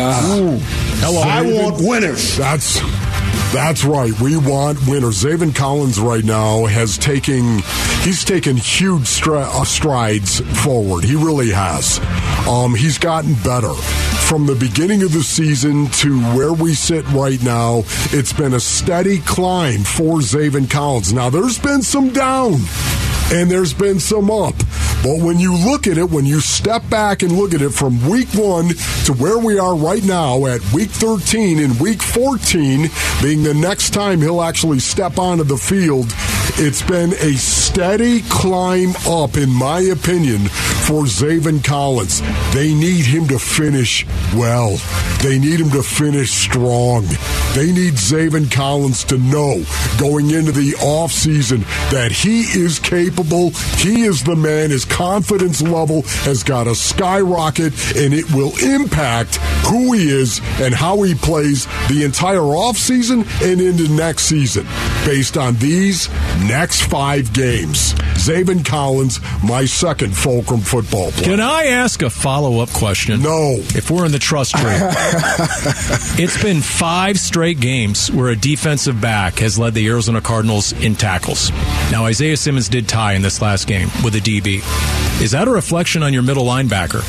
[0.99, 1.21] Hello.
[1.21, 2.35] I want winners.
[2.37, 2.79] That's
[3.53, 4.11] that's right.
[4.19, 5.23] We want winners.
[5.23, 7.59] Zaven Collins right now has taken
[8.03, 11.03] he's taken huge stri- uh, strides forward.
[11.05, 11.99] He really has.
[12.47, 17.41] Um, he's gotten better from the beginning of the season to where we sit right
[17.41, 17.83] now.
[18.11, 21.13] It's been a steady climb for Zaven Collins.
[21.13, 22.55] Now there's been some down
[23.31, 24.55] and there's been some up.
[25.03, 28.09] But when you look at it, when you step back and look at it from
[28.09, 28.69] week one
[29.05, 32.89] to where we are right now at week 13 and week 14,
[33.21, 36.07] being the next time he'll actually step onto the field,
[36.59, 40.39] it's been a steady climb up, in my opinion,
[40.87, 42.21] for Zaven Collins.
[42.53, 44.77] They need him to finish well.
[45.21, 47.05] They need him to finish strong.
[47.53, 49.63] They need Zaven Collins to know
[49.99, 53.51] going into the offseason that he is capable.
[53.77, 54.71] He is the man.
[54.71, 59.35] His confidence level has got to skyrocket, and it will impact
[59.67, 64.65] who he is and how he plays the entire offseason and into next season
[65.05, 66.09] based on these
[66.47, 67.93] next five games.
[68.15, 71.25] Zaven Collins, my second Fulcrum football player.
[71.25, 73.21] Can I ask a follow up question?
[73.21, 73.55] No.
[73.57, 74.63] If we're in the trust tree,
[76.23, 80.95] it's been five straight games where a defensive back has led the Arizona Cardinals in
[80.95, 81.51] tackles.
[81.91, 84.61] Now, Isaiah Simmons did tie in this last game with a DB.
[85.21, 87.01] Is that a reflection on your middle linebacker,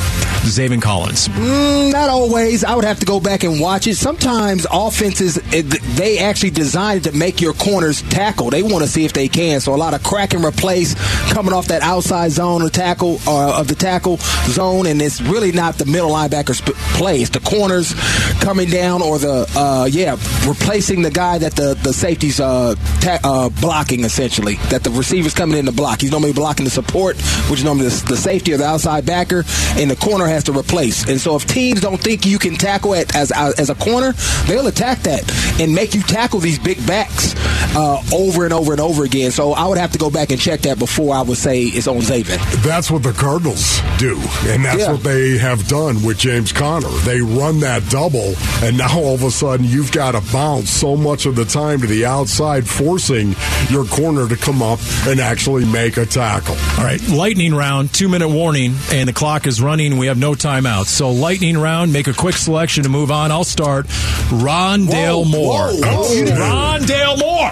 [0.49, 1.29] Zaven Collins?
[1.29, 2.65] Mm, not always.
[2.65, 3.97] I would have to go back and watch it.
[3.97, 8.49] Sometimes offenses they actually designed it to make your corners tackle.
[8.49, 9.61] They want to see if they can.
[9.61, 10.95] So a lot of crack and replace
[11.33, 15.53] coming off that outside zone or tackle uh, of the tackle zone, and it's really
[15.53, 16.61] not the middle linebacker's
[16.97, 17.21] play.
[17.21, 17.95] It's the corners
[18.41, 23.21] coming down or the uh, yeah replacing the guy that the the safety's uh, ta-
[23.25, 24.55] uh, blocking essentially.
[24.71, 26.01] That the receiver's coming in to block.
[26.01, 27.17] He's normally blocking the support,
[27.51, 29.45] which is normally the, the safety or the outside backer,
[29.77, 31.09] and the corner has to replace.
[31.09, 34.13] And so if teams don't think you can tackle it as as a corner,
[34.47, 35.23] they'll attack that
[35.61, 37.35] and make you tackle these big backs
[37.77, 39.18] uh, over and over and over again.
[39.25, 41.63] And so I would have to go back and check that before I would say
[41.65, 42.39] it's on Zaven.
[42.63, 44.93] That's what the Cardinals do, and that's Yeah.
[44.93, 46.89] what they have done with James Conner.
[47.05, 50.97] They run that double, and now all of a sudden you've got to bounce so
[50.97, 53.35] much of the time to the outside, forcing
[53.71, 56.57] your corner to come up and actually make a tackle.
[56.79, 59.99] All right, lightning round, two minute warning, and the clock is running.
[59.99, 60.87] We have no timeouts.
[60.87, 63.31] So, lightning round, make a quick selection to move on.
[63.33, 63.87] I'll start.
[64.31, 65.69] Rondale Whoa, Moore.
[65.69, 66.79] whoa, whoa.
[66.79, 67.51] Rondale Moore.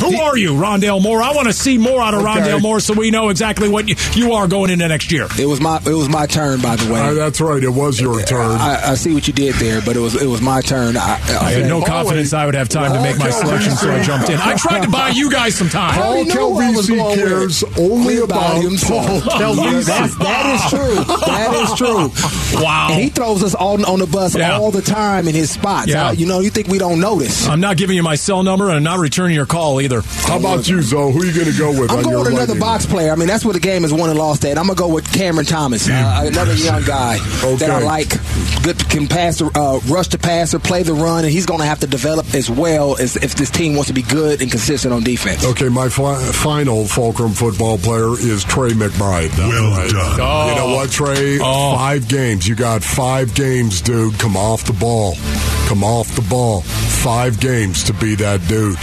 [0.00, 1.22] Who are you, Rondale Moore?
[1.22, 2.28] I want to see more out of Okay.
[2.40, 5.26] Rondale Moore so we know exactly what you, you are going into next year.
[5.38, 7.00] It was my it was my turn, by the way.
[7.00, 7.62] Uh, that's right.
[7.62, 8.52] It was your turn.
[8.58, 10.96] I, I see what you did there, but it was it was my turn.
[10.96, 14.02] I, I had no confidence I would have time to make my selection, so I
[14.02, 14.38] jumped in.
[14.38, 15.94] I tried to buy you guys some time.
[15.94, 18.84] Paul know where I was Calvisi going with cares only about volumes.
[18.84, 18.98] Paul
[19.38, 21.14] Yeah, that's, that is true.
[21.28, 22.62] That is true.
[22.62, 22.88] Wow.
[22.90, 24.56] And he throws us all on the bus Yeah.
[24.58, 25.88] all the time in his spots.
[25.88, 26.08] Yeah.
[26.08, 27.46] Uh, you know, you think we don't notice?
[27.46, 29.87] I'm not giving you my cell number and I'm not returning your call either.
[29.88, 31.12] How about you, Zoe?
[31.12, 31.90] Who are you going to go with?
[31.90, 32.60] I'm on going your with another Lightning?
[32.60, 33.12] box player.
[33.12, 34.58] I mean, that's where the game is won and lost at.
[34.58, 38.08] I'm gonna go with Cameron Thomas, uh, another young guy that I like.
[38.62, 41.80] Good can pass, uh, rush the passer, play the run, and he's going to have
[41.80, 45.02] to develop as well as if this team wants to be good and consistent on
[45.02, 45.44] defense.
[45.44, 49.36] Okay, my fi- final Fulcrum football player is Trey McBride.
[49.38, 50.48] well done.
[50.48, 51.38] You know what, Trey?
[51.40, 51.74] Oh.
[51.76, 52.46] Five games.
[52.46, 54.18] You got five games, dude.
[54.18, 55.14] Come off the ball.
[55.66, 56.62] Come off the ball.
[56.62, 58.76] Five games to be that dude.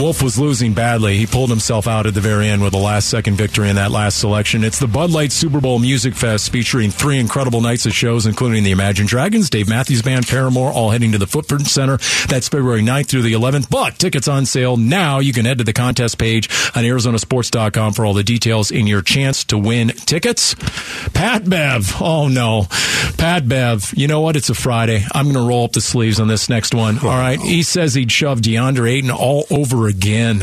[0.00, 1.18] Wolf was losing badly.
[1.18, 3.90] He pulled himself out at the very end with a last second victory in that
[3.90, 4.64] last selection.
[4.64, 8.64] It's the Bud Light Super Bowl Music Fest featuring three incredible nights of shows, including
[8.64, 11.98] the Imagine Dragons, Dave Matthews Band, Paramore, all heading to the Footprint Center.
[12.28, 13.68] That's February 9th through the 11th.
[13.68, 15.18] But tickets on sale now.
[15.18, 19.02] You can head to the contest page on ArizonaSports.com for all the details in your
[19.02, 20.54] chance to win tickets.
[21.12, 22.00] Pat Bev.
[22.00, 22.68] Oh no.
[23.18, 23.92] Pat Bev.
[23.94, 24.36] You know what?
[24.36, 25.04] It's a Friday.
[25.14, 26.98] I'm going to roll up the sleeves on this next one.
[27.00, 27.38] All right.
[27.38, 30.42] He says he'd shove DeAndre Ayton all over again.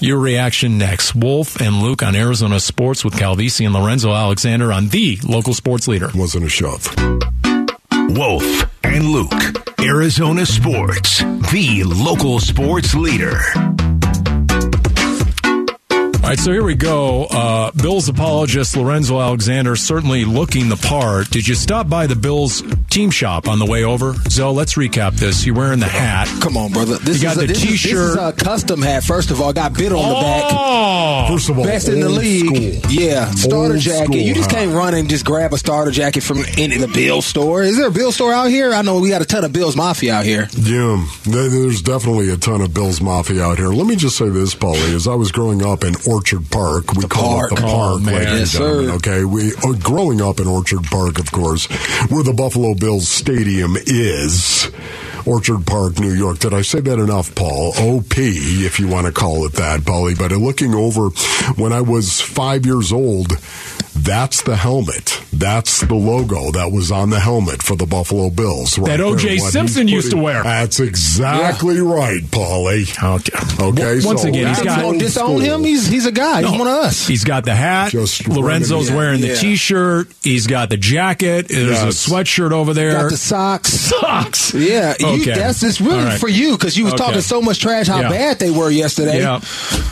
[0.00, 1.14] Your reaction next.
[1.14, 5.86] Wolf and Luke on Arizona Sports with Calvisi and Lorenzo Alexander on the local sports
[5.86, 6.10] leader.
[6.14, 6.88] Wasn't a shove.
[8.16, 11.18] Wolf and Luke, Arizona Sports,
[11.52, 13.38] the local sports leader.
[16.28, 17.24] All right, so here we go.
[17.24, 21.30] Uh, Bills apologist Lorenzo Alexander certainly looking the part.
[21.30, 22.62] Did you stop by the Bills
[22.98, 24.14] team shop on the way over?
[24.28, 25.46] Zoe, let's recap this.
[25.46, 26.26] You're wearing the hat.
[26.42, 26.96] Come on, brother.
[26.98, 27.92] This You got is a, the this is- t-shirt.
[27.92, 29.04] This is a custom hat.
[29.04, 30.42] First of all, got bit on the back.
[30.50, 32.82] Oh, First of all, Best in the league.
[32.82, 32.92] school.
[32.92, 34.04] Yeah, starter Old jacket.
[34.06, 34.58] school you just hat.
[34.64, 37.62] can't run and just grab a starter jacket from any the Bill store.
[37.62, 38.72] Is there a Bill store out here?
[38.74, 40.48] I know we got a ton of Bills Mafia out here.
[40.56, 43.68] Yeah, there's definitely a ton of Bills Mafia out here.
[43.68, 44.92] Let me just say this, Paulie.
[44.94, 47.60] As I was growing up in Orchard Park, we call it the Park.
[47.60, 48.14] Park, Oh, man.
[48.14, 48.86] ladies and Yes, gentlemen.
[48.88, 48.94] sir.
[48.96, 51.66] Okay, we uh, growing up in Orchard Park, of course,
[52.10, 54.70] where the Buffalo Bills Stadium is.
[55.26, 56.38] Orchard Park, New York.
[56.38, 57.74] Did I say that enough, Paul?
[57.76, 60.18] OP, if you want to call it that, Paulie.
[60.18, 61.10] But looking over
[61.60, 63.32] when I was five years old,
[64.00, 65.20] that's the helmet.
[65.32, 68.78] That's the logo that was on the helmet for the Buffalo Bills.
[68.78, 69.38] right That O.J.
[69.38, 70.42] Simpson he's used to wear.
[70.42, 72.88] That's exactly right, Paulie.
[73.02, 73.62] Okay.
[73.62, 74.80] Okay, Once so again, he's that's got.
[74.82, 75.62] Don't disown him.
[75.64, 76.42] He's he's a guy.
[76.42, 77.06] He's one of us.
[77.06, 77.90] He's got the hat.
[77.92, 78.96] Just Lorenzo's reminiscing.
[78.96, 79.34] wearing the Yeah.
[79.34, 80.08] T-shirt.
[80.22, 81.48] He's got the jacket.
[81.48, 82.06] There's Yes.
[82.06, 82.92] a sweatshirt over there.
[82.92, 83.72] Got the socks.
[83.72, 84.54] socks.
[84.54, 85.34] Yeah, you, Okay.
[85.34, 86.20] that's it's really All right.
[86.20, 87.04] for you because you was Okay.
[87.04, 88.08] talking so much trash how Yeah.
[88.08, 89.18] bad they were yesterday.
[89.20, 89.40] Yeah.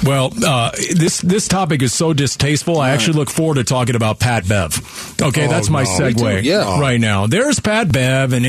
[0.04, 2.80] Well, uh, this this topic is so distasteful.
[2.80, 5.16] I actually look forward to talking about Pat Bev.
[5.20, 5.88] Okay, Oh, that's my no.
[5.88, 6.42] segue.
[6.42, 6.80] Yeah.
[6.80, 8.44] Right now, there's Pat Bev, and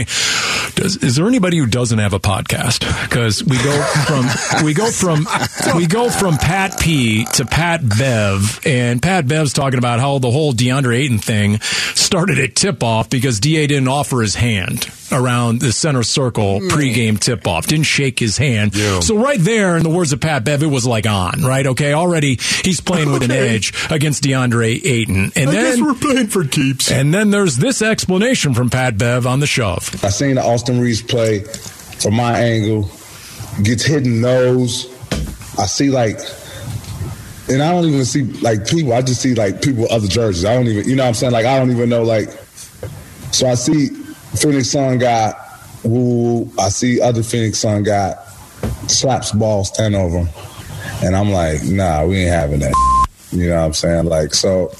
[0.75, 2.79] does, is there anybody who doesn't have a podcast?
[3.03, 5.25] Because we go from we go from
[5.75, 10.31] we go from Pat P to Pat Bev, and Pat Bev's talking about how the
[10.31, 15.61] whole DeAndre Ayton thing started at tip off because Da didn't offer his hand around
[15.61, 16.67] the center circle hmm.
[16.67, 18.75] pregame tip off, didn't shake his hand.
[18.75, 18.99] Yeah.
[18.99, 21.65] So right there, in the words of Pat Bev, it was like on, right?
[21.65, 25.93] Okay, already he's playing with an edge against DeAndre Ayton, and I guess then we're
[25.93, 26.91] playing for keeps.
[26.91, 30.03] and then there's this explanation from Pat Bev on the shove.
[30.03, 32.89] I seen the Austin Reaves play from my angle,
[33.63, 34.93] gets hit in the nose.
[35.59, 36.19] I see like,
[37.49, 38.93] and I don't even see like people.
[38.93, 40.45] I just see like people with other jerseys.
[40.45, 41.33] I don't even, you know what I'm saying?
[41.33, 42.29] Like I don't even know like.
[43.31, 45.33] So I see Phoenix Sun guy,
[45.83, 46.51] woo.
[46.59, 48.15] I see other Phoenix Sun guy
[48.87, 50.29] slaps ball, stand over him,
[51.03, 52.73] and I'm like, nah, we ain't having that.
[53.31, 54.05] You know what I'm saying?
[54.05, 54.71] Like so.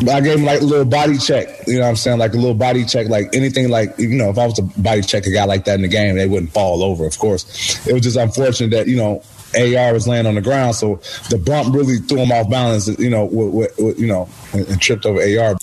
[0.00, 2.18] But I gave him like a little body check, you know what I'm saying?
[2.18, 5.00] Like a little body check, like anything like, you know, if I was to body
[5.00, 7.86] check a guy like that in the game, they wouldn't fall over, of course.
[7.86, 9.22] It was just unfortunate that, you know,
[9.56, 13.08] AR was laying on the ground, so the bump really threw him off balance, you
[13.08, 15.56] know, with, with, with, you know, and, and tripped over AR.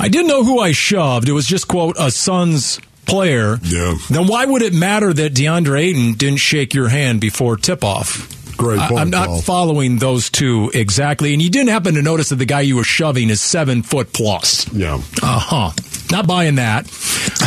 [0.00, 1.28] I didn't know who I shoved.
[1.28, 3.58] It was just quote a Suns player.
[3.62, 3.94] Yeah.
[4.10, 8.43] Then why would it matter that DeAndre Ayton didn't shake your hand before tip off?
[8.56, 9.42] Great I- point, I'm not Paul.
[9.42, 11.32] following those two exactly.
[11.32, 14.12] And you didn't happen to notice that the guy you were shoving is seven foot
[14.12, 14.72] plus.
[14.72, 15.00] Yeah.
[15.22, 15.70] Uh huh.
[16.10, 16.84] Not buying that,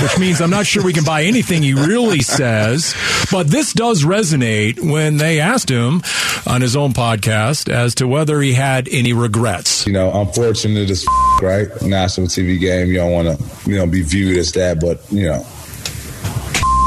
[0.02, 2.96] which means I'm not sure we can buy anything he really says.
[3.32, 6.02] But this does resonate when they asked him
[6.46, 9.86] on his own podcast as to whether he had any regrets.
[9.86, 11.82] You know, unfortunate as f- right?
[11.84, 15.28] National TV game, you don't want to, you know, be viewed as that, but, you
[15.28, 15.46] know,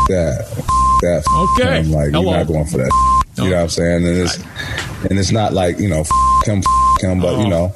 [0.09, 0.45] that,
[1.03, 1.57] that.
[1.61, 1.79] Okay.
[1.79, 2.23] I'm like, Hello.
[2.31, 3.20] you're not going for that.
[3.37, 4.07] You know what I'm saying?
[4.07, 4.37] And it's
[5.09, 7.49] and it's not like you know f- him, f- him, but you uh-huh.
[7.49, 7.73] know,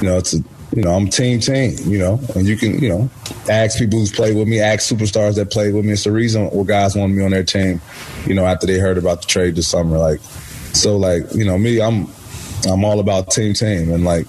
[0.00, 0.38] you know, it's a
[0.74, 1.76] you know, I'm team team.
[1.86, 3.10] You know, and you can you know
[3.48, 5.92] ask people who's played with me, ask superstars that played with me.
[5.92, 7.80] It's the reason why guys wanted me on their team.
[8.26, 10.20] You know, after they heard about the trade this summer, like
[10.74, 12.08] so, like you know, me, I'm
[12.68, 14.26] I'm all about team team, and like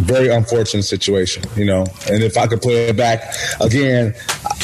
[0.00, 1.86] very unfortunate situation, you know.
[2.10, 4.14] And if I could play it back again,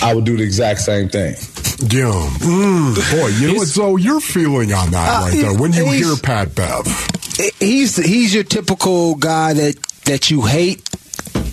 [0.02, 1.34] I would do the exact same thing.
[1.82, 2.28] Yeah.
[2.40, 5.84] Mm, boy, you know what, Zoe, you're feeling on that Uh, right there when you
[5.90, 6.86] hear Pat Bev.
[7.58, 10.84] He's he's your typical guy that that you hate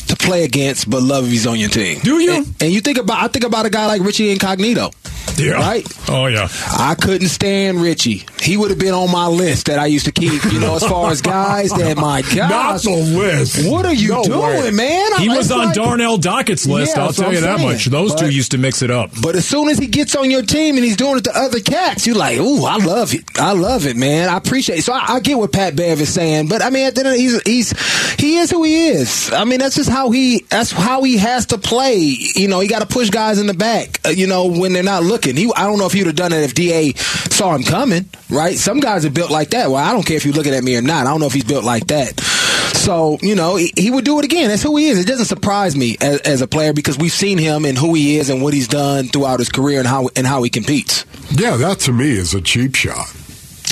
[0.08, 2.00] to play against, but love if he's on your team.
[2.04, 2.34] Do you?
[2.34, 4.92] And, and you think about I think about a guy like Richie Incognito.
[5.40, 5.54] Yeah.
[5.54, 5.88] Right?
[6.10, 6.48] Oh yeah.
[6.78, 8.26] I couldn't stand Richie.
[8.42, 10.84] He would have been on my list that I used to keep, you know, as
[10.84, 12.36] far as guys that my gosh.
[12.50, 13.70] Not the list.
[13.70, 14.72] What are you No doing, way.
[14.72, 15.12] man?
[15.18, 16.96] He I'm- was on like- Darnell Dockett's list.
[16.96, 17.70] Yeah, I'll tell you that saying.
[17.70, 17.86] much.
[17.86, 19.12] Those two used to mix it up.
[19.22, 21.60] But as soon as he gets on your team and he's doing it to other
[21.60, 23.24] cats, you're like, ooh, I love it.
[23.40, 24.30] I love it, man.
[24.30, 24.82] I appreciate it.
[24.84, 27.08] So I, I get what Pat Bev is saying, but I mean, at the end
[27.10, 29.32] of the- he's he's he is who he is.
[29.32, 31.98] I mean, that's just how he that's how he has to play.
[31.98, 34.00] You know, he got to push guys in the back.
[34.06, 35.29] Uh, you know, when they're not looking.
[35.36, 36.94] He I don't know if he would have done it if Da
[37.32, 38.06] saw him coming.
[38.30, 38.58] Right?
[38.58, 39.70] Some guys are built like that.
[39.70, 41.08] Well, I don't care if you're looking at me or not.
[41.08, 42.20] I don't know if he's built like that.
[42.20, 44.50] So you know, he, he would do it again.
[44.50, 45.00] That's who he is.
[45.00, 48.18] It doesn't surprise me as, as a player because we've seen him and who he
[48.18, 51.06] is and what he's done throughout his career and how and how he competes.
[51.32, 53.14] Yeah, that to me is a cheap shot.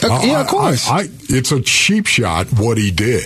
[0.03, 0.87] Uh, yeah, of course.
[0.87, 3.23] I, I, it's a cheap shot what he did.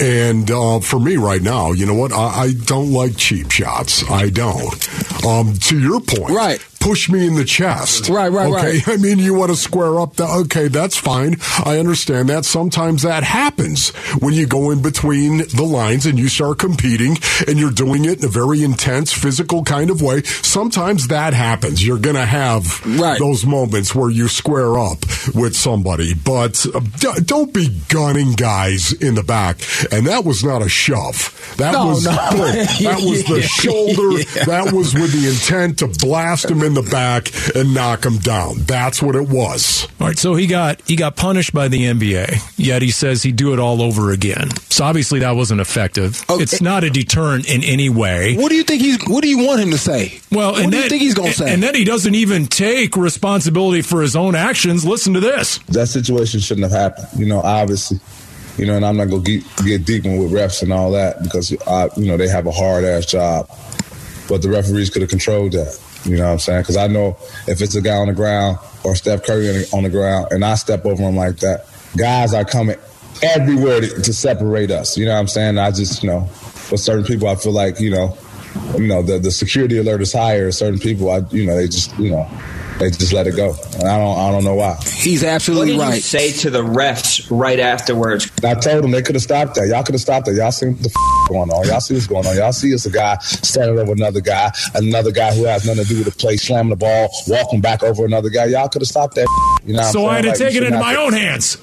[0.00, 2.12] And uh, for me right now, you know what?
[2.12, 4.08] I, I don't like cheap shots.
[4.08, 5.24] I don't.
[5.26, 6.64] Um, to your point, Right.
[6.86, 8.08] Push me in the chest.
[8.08, 8.72] Right, right, okay?
[8.78, 8.82] right.
[8.88, 10.14] I mean, you want to square up.
[10.14, 11.34] The, okay, that's fine.
[11.64, 12.44] I understand that.
[12.44, 13.88] Sometimes that happens
[14.20, 17.16] when you go in between the lines and you start competing
[17.48, 20.22] and you're doing it in a very intense, physical kind of way.
[20.22, 21.84] Sometimes that happens.
[21.84, 23.18] You're going to have Right.
[23.18, 25.00] those moments where you square up
[25.34, 29.58] with somebody, but uh, d- don't be gunning guys in the back.
[29.90, 31.32] And that was not a shove.
[31.58, 32.12] That No, was no.
[32.12, 34.22] that was the shoulder.
[34.36, 34.44] Yeah.
[34.44, 38.58] That was with the intent to blast him in the back and knock him down.
[38.60, 39.88] That's what it was.
[40.00, 42.54] All right, so he got he got punished by the NBA.
[42.56, 44.50] Yet he says he'd do it all over again.
[44.70, 46.24] So obviously that wasn't effective.
[46.28, 48.36] Oh, it's not a deterrent in any way.
[48.36, 48.98] What do you think he's?
[49.06, 50.20] What do you want him to say?
[50.30, 51.52] Well, what and do then, you think he's going to say?
[51.52, 54.84] And then he doesn't even take responsibility for his own actions.
[54.84, 55.58] Listen to this.
[55.68, 57.08] that situation shouldn't have happened.
[57.18, 57.98] You know, obviously.
[58.58, 61.22] You know, and I'm not gonna get, get deep in with refs and all that
[61.22, 63.50] because I, you know they have a hard ass job,
[64.30, 65.78] but the referees could have controlled that.
[66.06, 66.62] You know what I'm saying?
[66.62, 67.16] Because I know
[67.48, 70.54] if it's a guy on the ground or Steph Curry on the, ground, and I
[70.54, 72.76] step over him like that, guys are coming
[73.22, 74.96] everywhere to, to separate us.
[74.96, 75.58] You know what I'm saying?
[75.58, 78.16] I just, you know, for certain people, I feel like, you know,
[78.76, 80.50] you know, the, the security alert is higher.
[80.52, 82.28] Certain people, I, you know, they just, you know,
[82.78, 83.54] they just let it go.
[83.74, 84.76] And I don't, I don't know why.
[84.84, 86.02] he's What absolutely did you right.
[86.02, 88.30] say to the refs right afterwards?
[88.44, 89.66] I told them they could have stopped that.
[89.68, 90.34] Y'all could have stopped that.
[90.34, 91.66] Y'all see what the f- going on.
[91.66, 92.36] Y'all see what's going on.
[92.36, 95.88] Y'all see it's a guy standing over another guy, another guy who has nothing to
[95.88, 98.44] do with the play, slamming the ball, walking back over another guy.
[98.46, 99.26] Y'all could have stopped that.
[99.64, 101.12] You know what so I'm I had to Like, take it into my to- own
[101.12, 101.56] hands.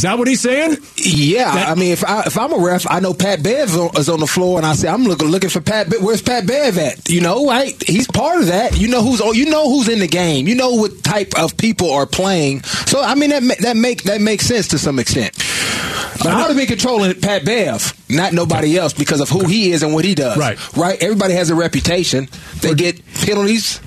[0.00, 0.78] Is that what he's saying?
[0.96, 4.08] Yeah, That- I mean, if I if I'm a ref, I know Pat Bev is
[4.08, 5.90] on the floor, and I say I'm looking looking for Pat.
[5.90, 6.00] Bev.
[6.02, 7.10] Where's Pat Bev at?
[7.10, 7.74] You know, right?
[7.86, 8.78] He's part of that.
[8.78, 10.48] You know who's you know who's in the game.
[10.48, 12.62] You know what type of people are playing.
[12.86, 15.36] So I mean that that make that makes sense to some extent.
[16.18, 19.70] But I would have been controlling Pat Bev, not nobody else, because of who he
[19.72, 20.36] is and what he does.
[20.36, 20.76] Right.
[20.76, 21.02] right.
[21.02, 22.28] Everybody has a reputation.
[22.60, 23.80] They get penalties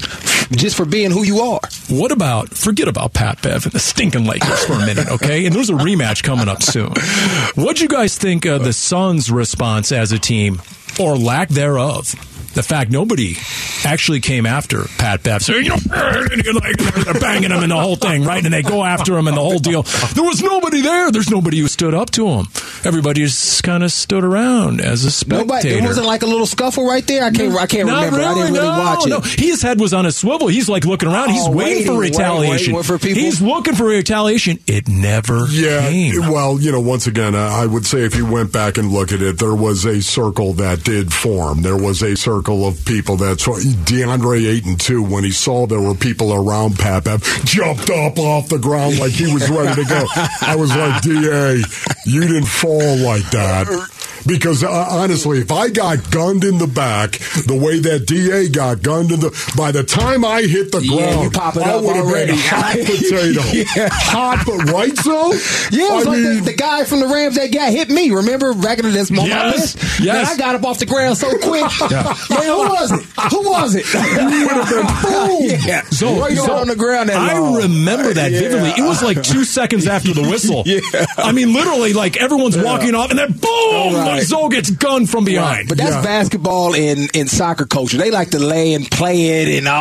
[0.51, 1.61] just for being who you are.
[1.89, 5.45] What about forget about Pat Bev and the stinking Lakers for a minute, okay?
[5.45, 6.93] And there's a rematch coming up soon.
[7.55, 10.61] What'd you guys think of the Suns' response as a team,
[10.99, 12.16] or lack thereof?
[12.53, 13.35] The fact nobody
[13.85, 15.41] actually came after Pat Bev.
[15.41, 15.75] So, you know,
[16.53, 18.43] like, they're banging him and the whole thing, right?
[18.43, 19.83] And they go after him and the whole deal.
[20.13, 21.11] There was nobody there.
[21.11, 22.47] There's nobody who stood up to him.
[22.85, 25.43] Everybody just kind of stood around as a spectator.
[25.45, 25.69] Nobody.
[25.73, 27.23] It wasn't like a little scuffle right there.
[27.23, 27.55] I can't.
[27.55, 28.25] I can't Not remember.
[28.25, 29.09] I didn't really no, watch it.
[29.09, 30.47] No, his head was on a swivel.
[30.47, 31.29] He's like looking around.
[31.31, 32.73] He's Oh, waiting, for retaliation.
[32.73, 33.21] waiting for people.
[33.21, 34.59] He's looking for retaliation.
[34.67, 36.19] It never Yeah, came.
[36.31, 39.21] well, you know, once again, I would say if you went back and look at
[39.21, 41.61] it, there was a circle that did form.
[41.63, 45.03] There was a circle of people that saw DeAndre Ayton too.
[45.03, 49.11] When he saw there were people around Pat Bev, jumped up off the ground like
[49.11, 50.05] he was ready to go.
[50.41, 51.61] I was like, Da,
[52.05, 53.67] you didn't fall like that.
[54.26, 57.11] Because uh, honestly, if I got gunned in the back
[57.45, 61.28] the way that DA got gunned in the, by the time I hit the Yeah,
[61.30, 63.41] ground, I would have been hot potato.
[63.51, 63.89] Yeah.
[63.91, 65.34] Hot, but right so?
[65.71, 67.89] Yeah, it was I like mean, the, the guy from the Rams that got hit
[67.89, 68.11] me.
[68.11, 69.30] Remember back in the this moment?
[69.34, 69.99] Yes, list?
[70.01, 70.15] yes.
[70.15, 71.63] Man, I got up off the ground so quick.
[71.93, 72.15] Yeah.
[72.30, 73.03] Man, who was it?
[73.32, 73.86] Who was it?
[73.93, 75.59] you would have been boom.
[75.67, 75.82] yeah.
[75.89, 77.09] So, right so on the ground.
[77.09, 77.55] That I long.
[77.55, 78.69] remember that vividly.
[78.69, 80.63] It was like two seconds after the whistle.
[80.65, 80.80] Yeah.
[81.17, 84.12] I mean, literally, like everyone's walking off, and then boom, Right.
[84.18, 85.68] Like Zoe gets gunned from behind.
[85.70, 86.01] But that's Yeah.
[86.03, 87.97] basketball and, and soccer culture.
[87.97, 89.72] They like to lay and play it, and oh,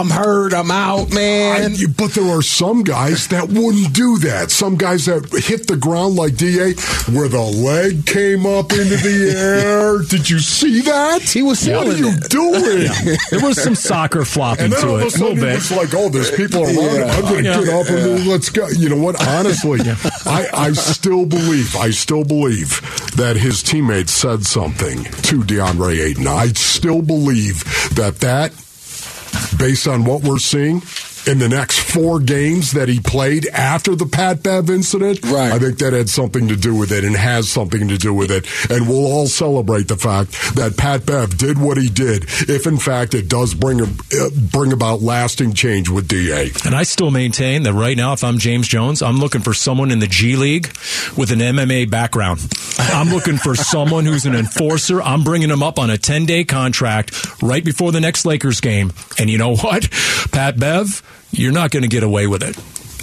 [0.00, 1.72] I'm hurt, I'm out, man.
[1.74, 4.50] I- but there are some guys that wouldn't do that.
[4.50, 6.74] Some guys that hit the ground like DA,
[7.12, 9.98] where the leg came up into the air.
[10.08, 11.22] Did you see that?
[11.22, 12.28] He was What are selling you it.
[12.30, 13.18] doing?
[13.30, 15.40] there was some soccer flopping And then to all of a it, a little sudden
[15.40, 15.56] bit.
[15.56, 16.76] it's like, oh, there's people around.
[16.76, 17.12] Yeah.
[17.16, 17.60] I'm going to Yeah.
[17.64, 18.68] get up and then let's go.
[18.68, 19.20] You know what?
[19.26, 19.80] Honestly,
[20.26, 22.80] I, I still believe, I still believe
[23.18, 26.28] that his teammates said something to DeAndre Ayton.
[26.28, 27.64] I still believe
[27.96, 28.50] that that,
[29.58, 30.82] based on what we're seeing.
[31.28, 35.52] In the next four games that he played after the Pat Bev incident, Right.
[35.52, 38.30] I think that had something to do with it and has something to do with
[38.30, 38.46] it.
[38.70, 42.78] And we'll all celebrate the fact that Pat Bev did what he did, if in
[42.78, 46.50] fact it does bring, a, uh, bring about lasting change with DA.
[46.64, 49.90] And I still maintain that right now, if I'm James Jones, I'm looking for someone
[49.90, 50.68] in the G League
[51.14, 52.40] with an MMA background.
[52.78, 55.02] I'm looking for someone who's an enforcer.
[55.02, 58.92] I'm bringing him up on a 10 day contract right before the next Lakers game.
[59.18, 59.90] And you know what?
[60.32, 62.56] Pat Bev, you're not going to get away with it.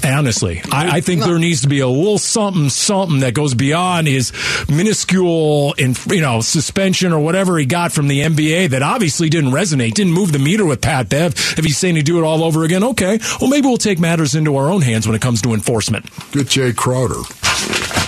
[0.04, 4.08] Honestly, I, I think there needs to be a little something, something that goes beyond
[4.08, 4.32] his
[4.70, 9.52] minuscule, in, you know, suspension or whatever he got from the NBA that obviously didn't
[9.52, 11.34] resonate, didn't move the meter with Pat Bev.
[11.58, 14.36] If he's saying to do it all over again, okay, well maybe we'll take matters
[14.36, 16.06] into our own hands when it comes to enforcement.
[16.32, 17.16] Get Jae Crowder.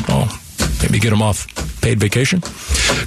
[0.09, 0.39] Oh,
[0.81, 1.47] maybe get them off
[1.81, 2.41] paid vacation.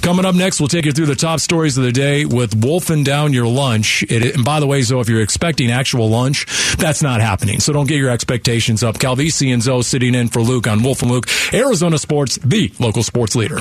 [0.01, 3.03] Coming up next, we'll take you through the top stories of the day with wolfing
[3.03, 4.03] down your lunch.
[4.03, 6.47] It, and by the way, so if you're expecting actual lunch,
[6.77, 7.59] that's not happening.
[7.59, 8.97] So don't get your expectations up.
[8.97, 13.03] Calvisi and Zoe sitting in for Luke on Wolf and Luke, Arizona Sports, the local
[13.03, 13.59] sports leader.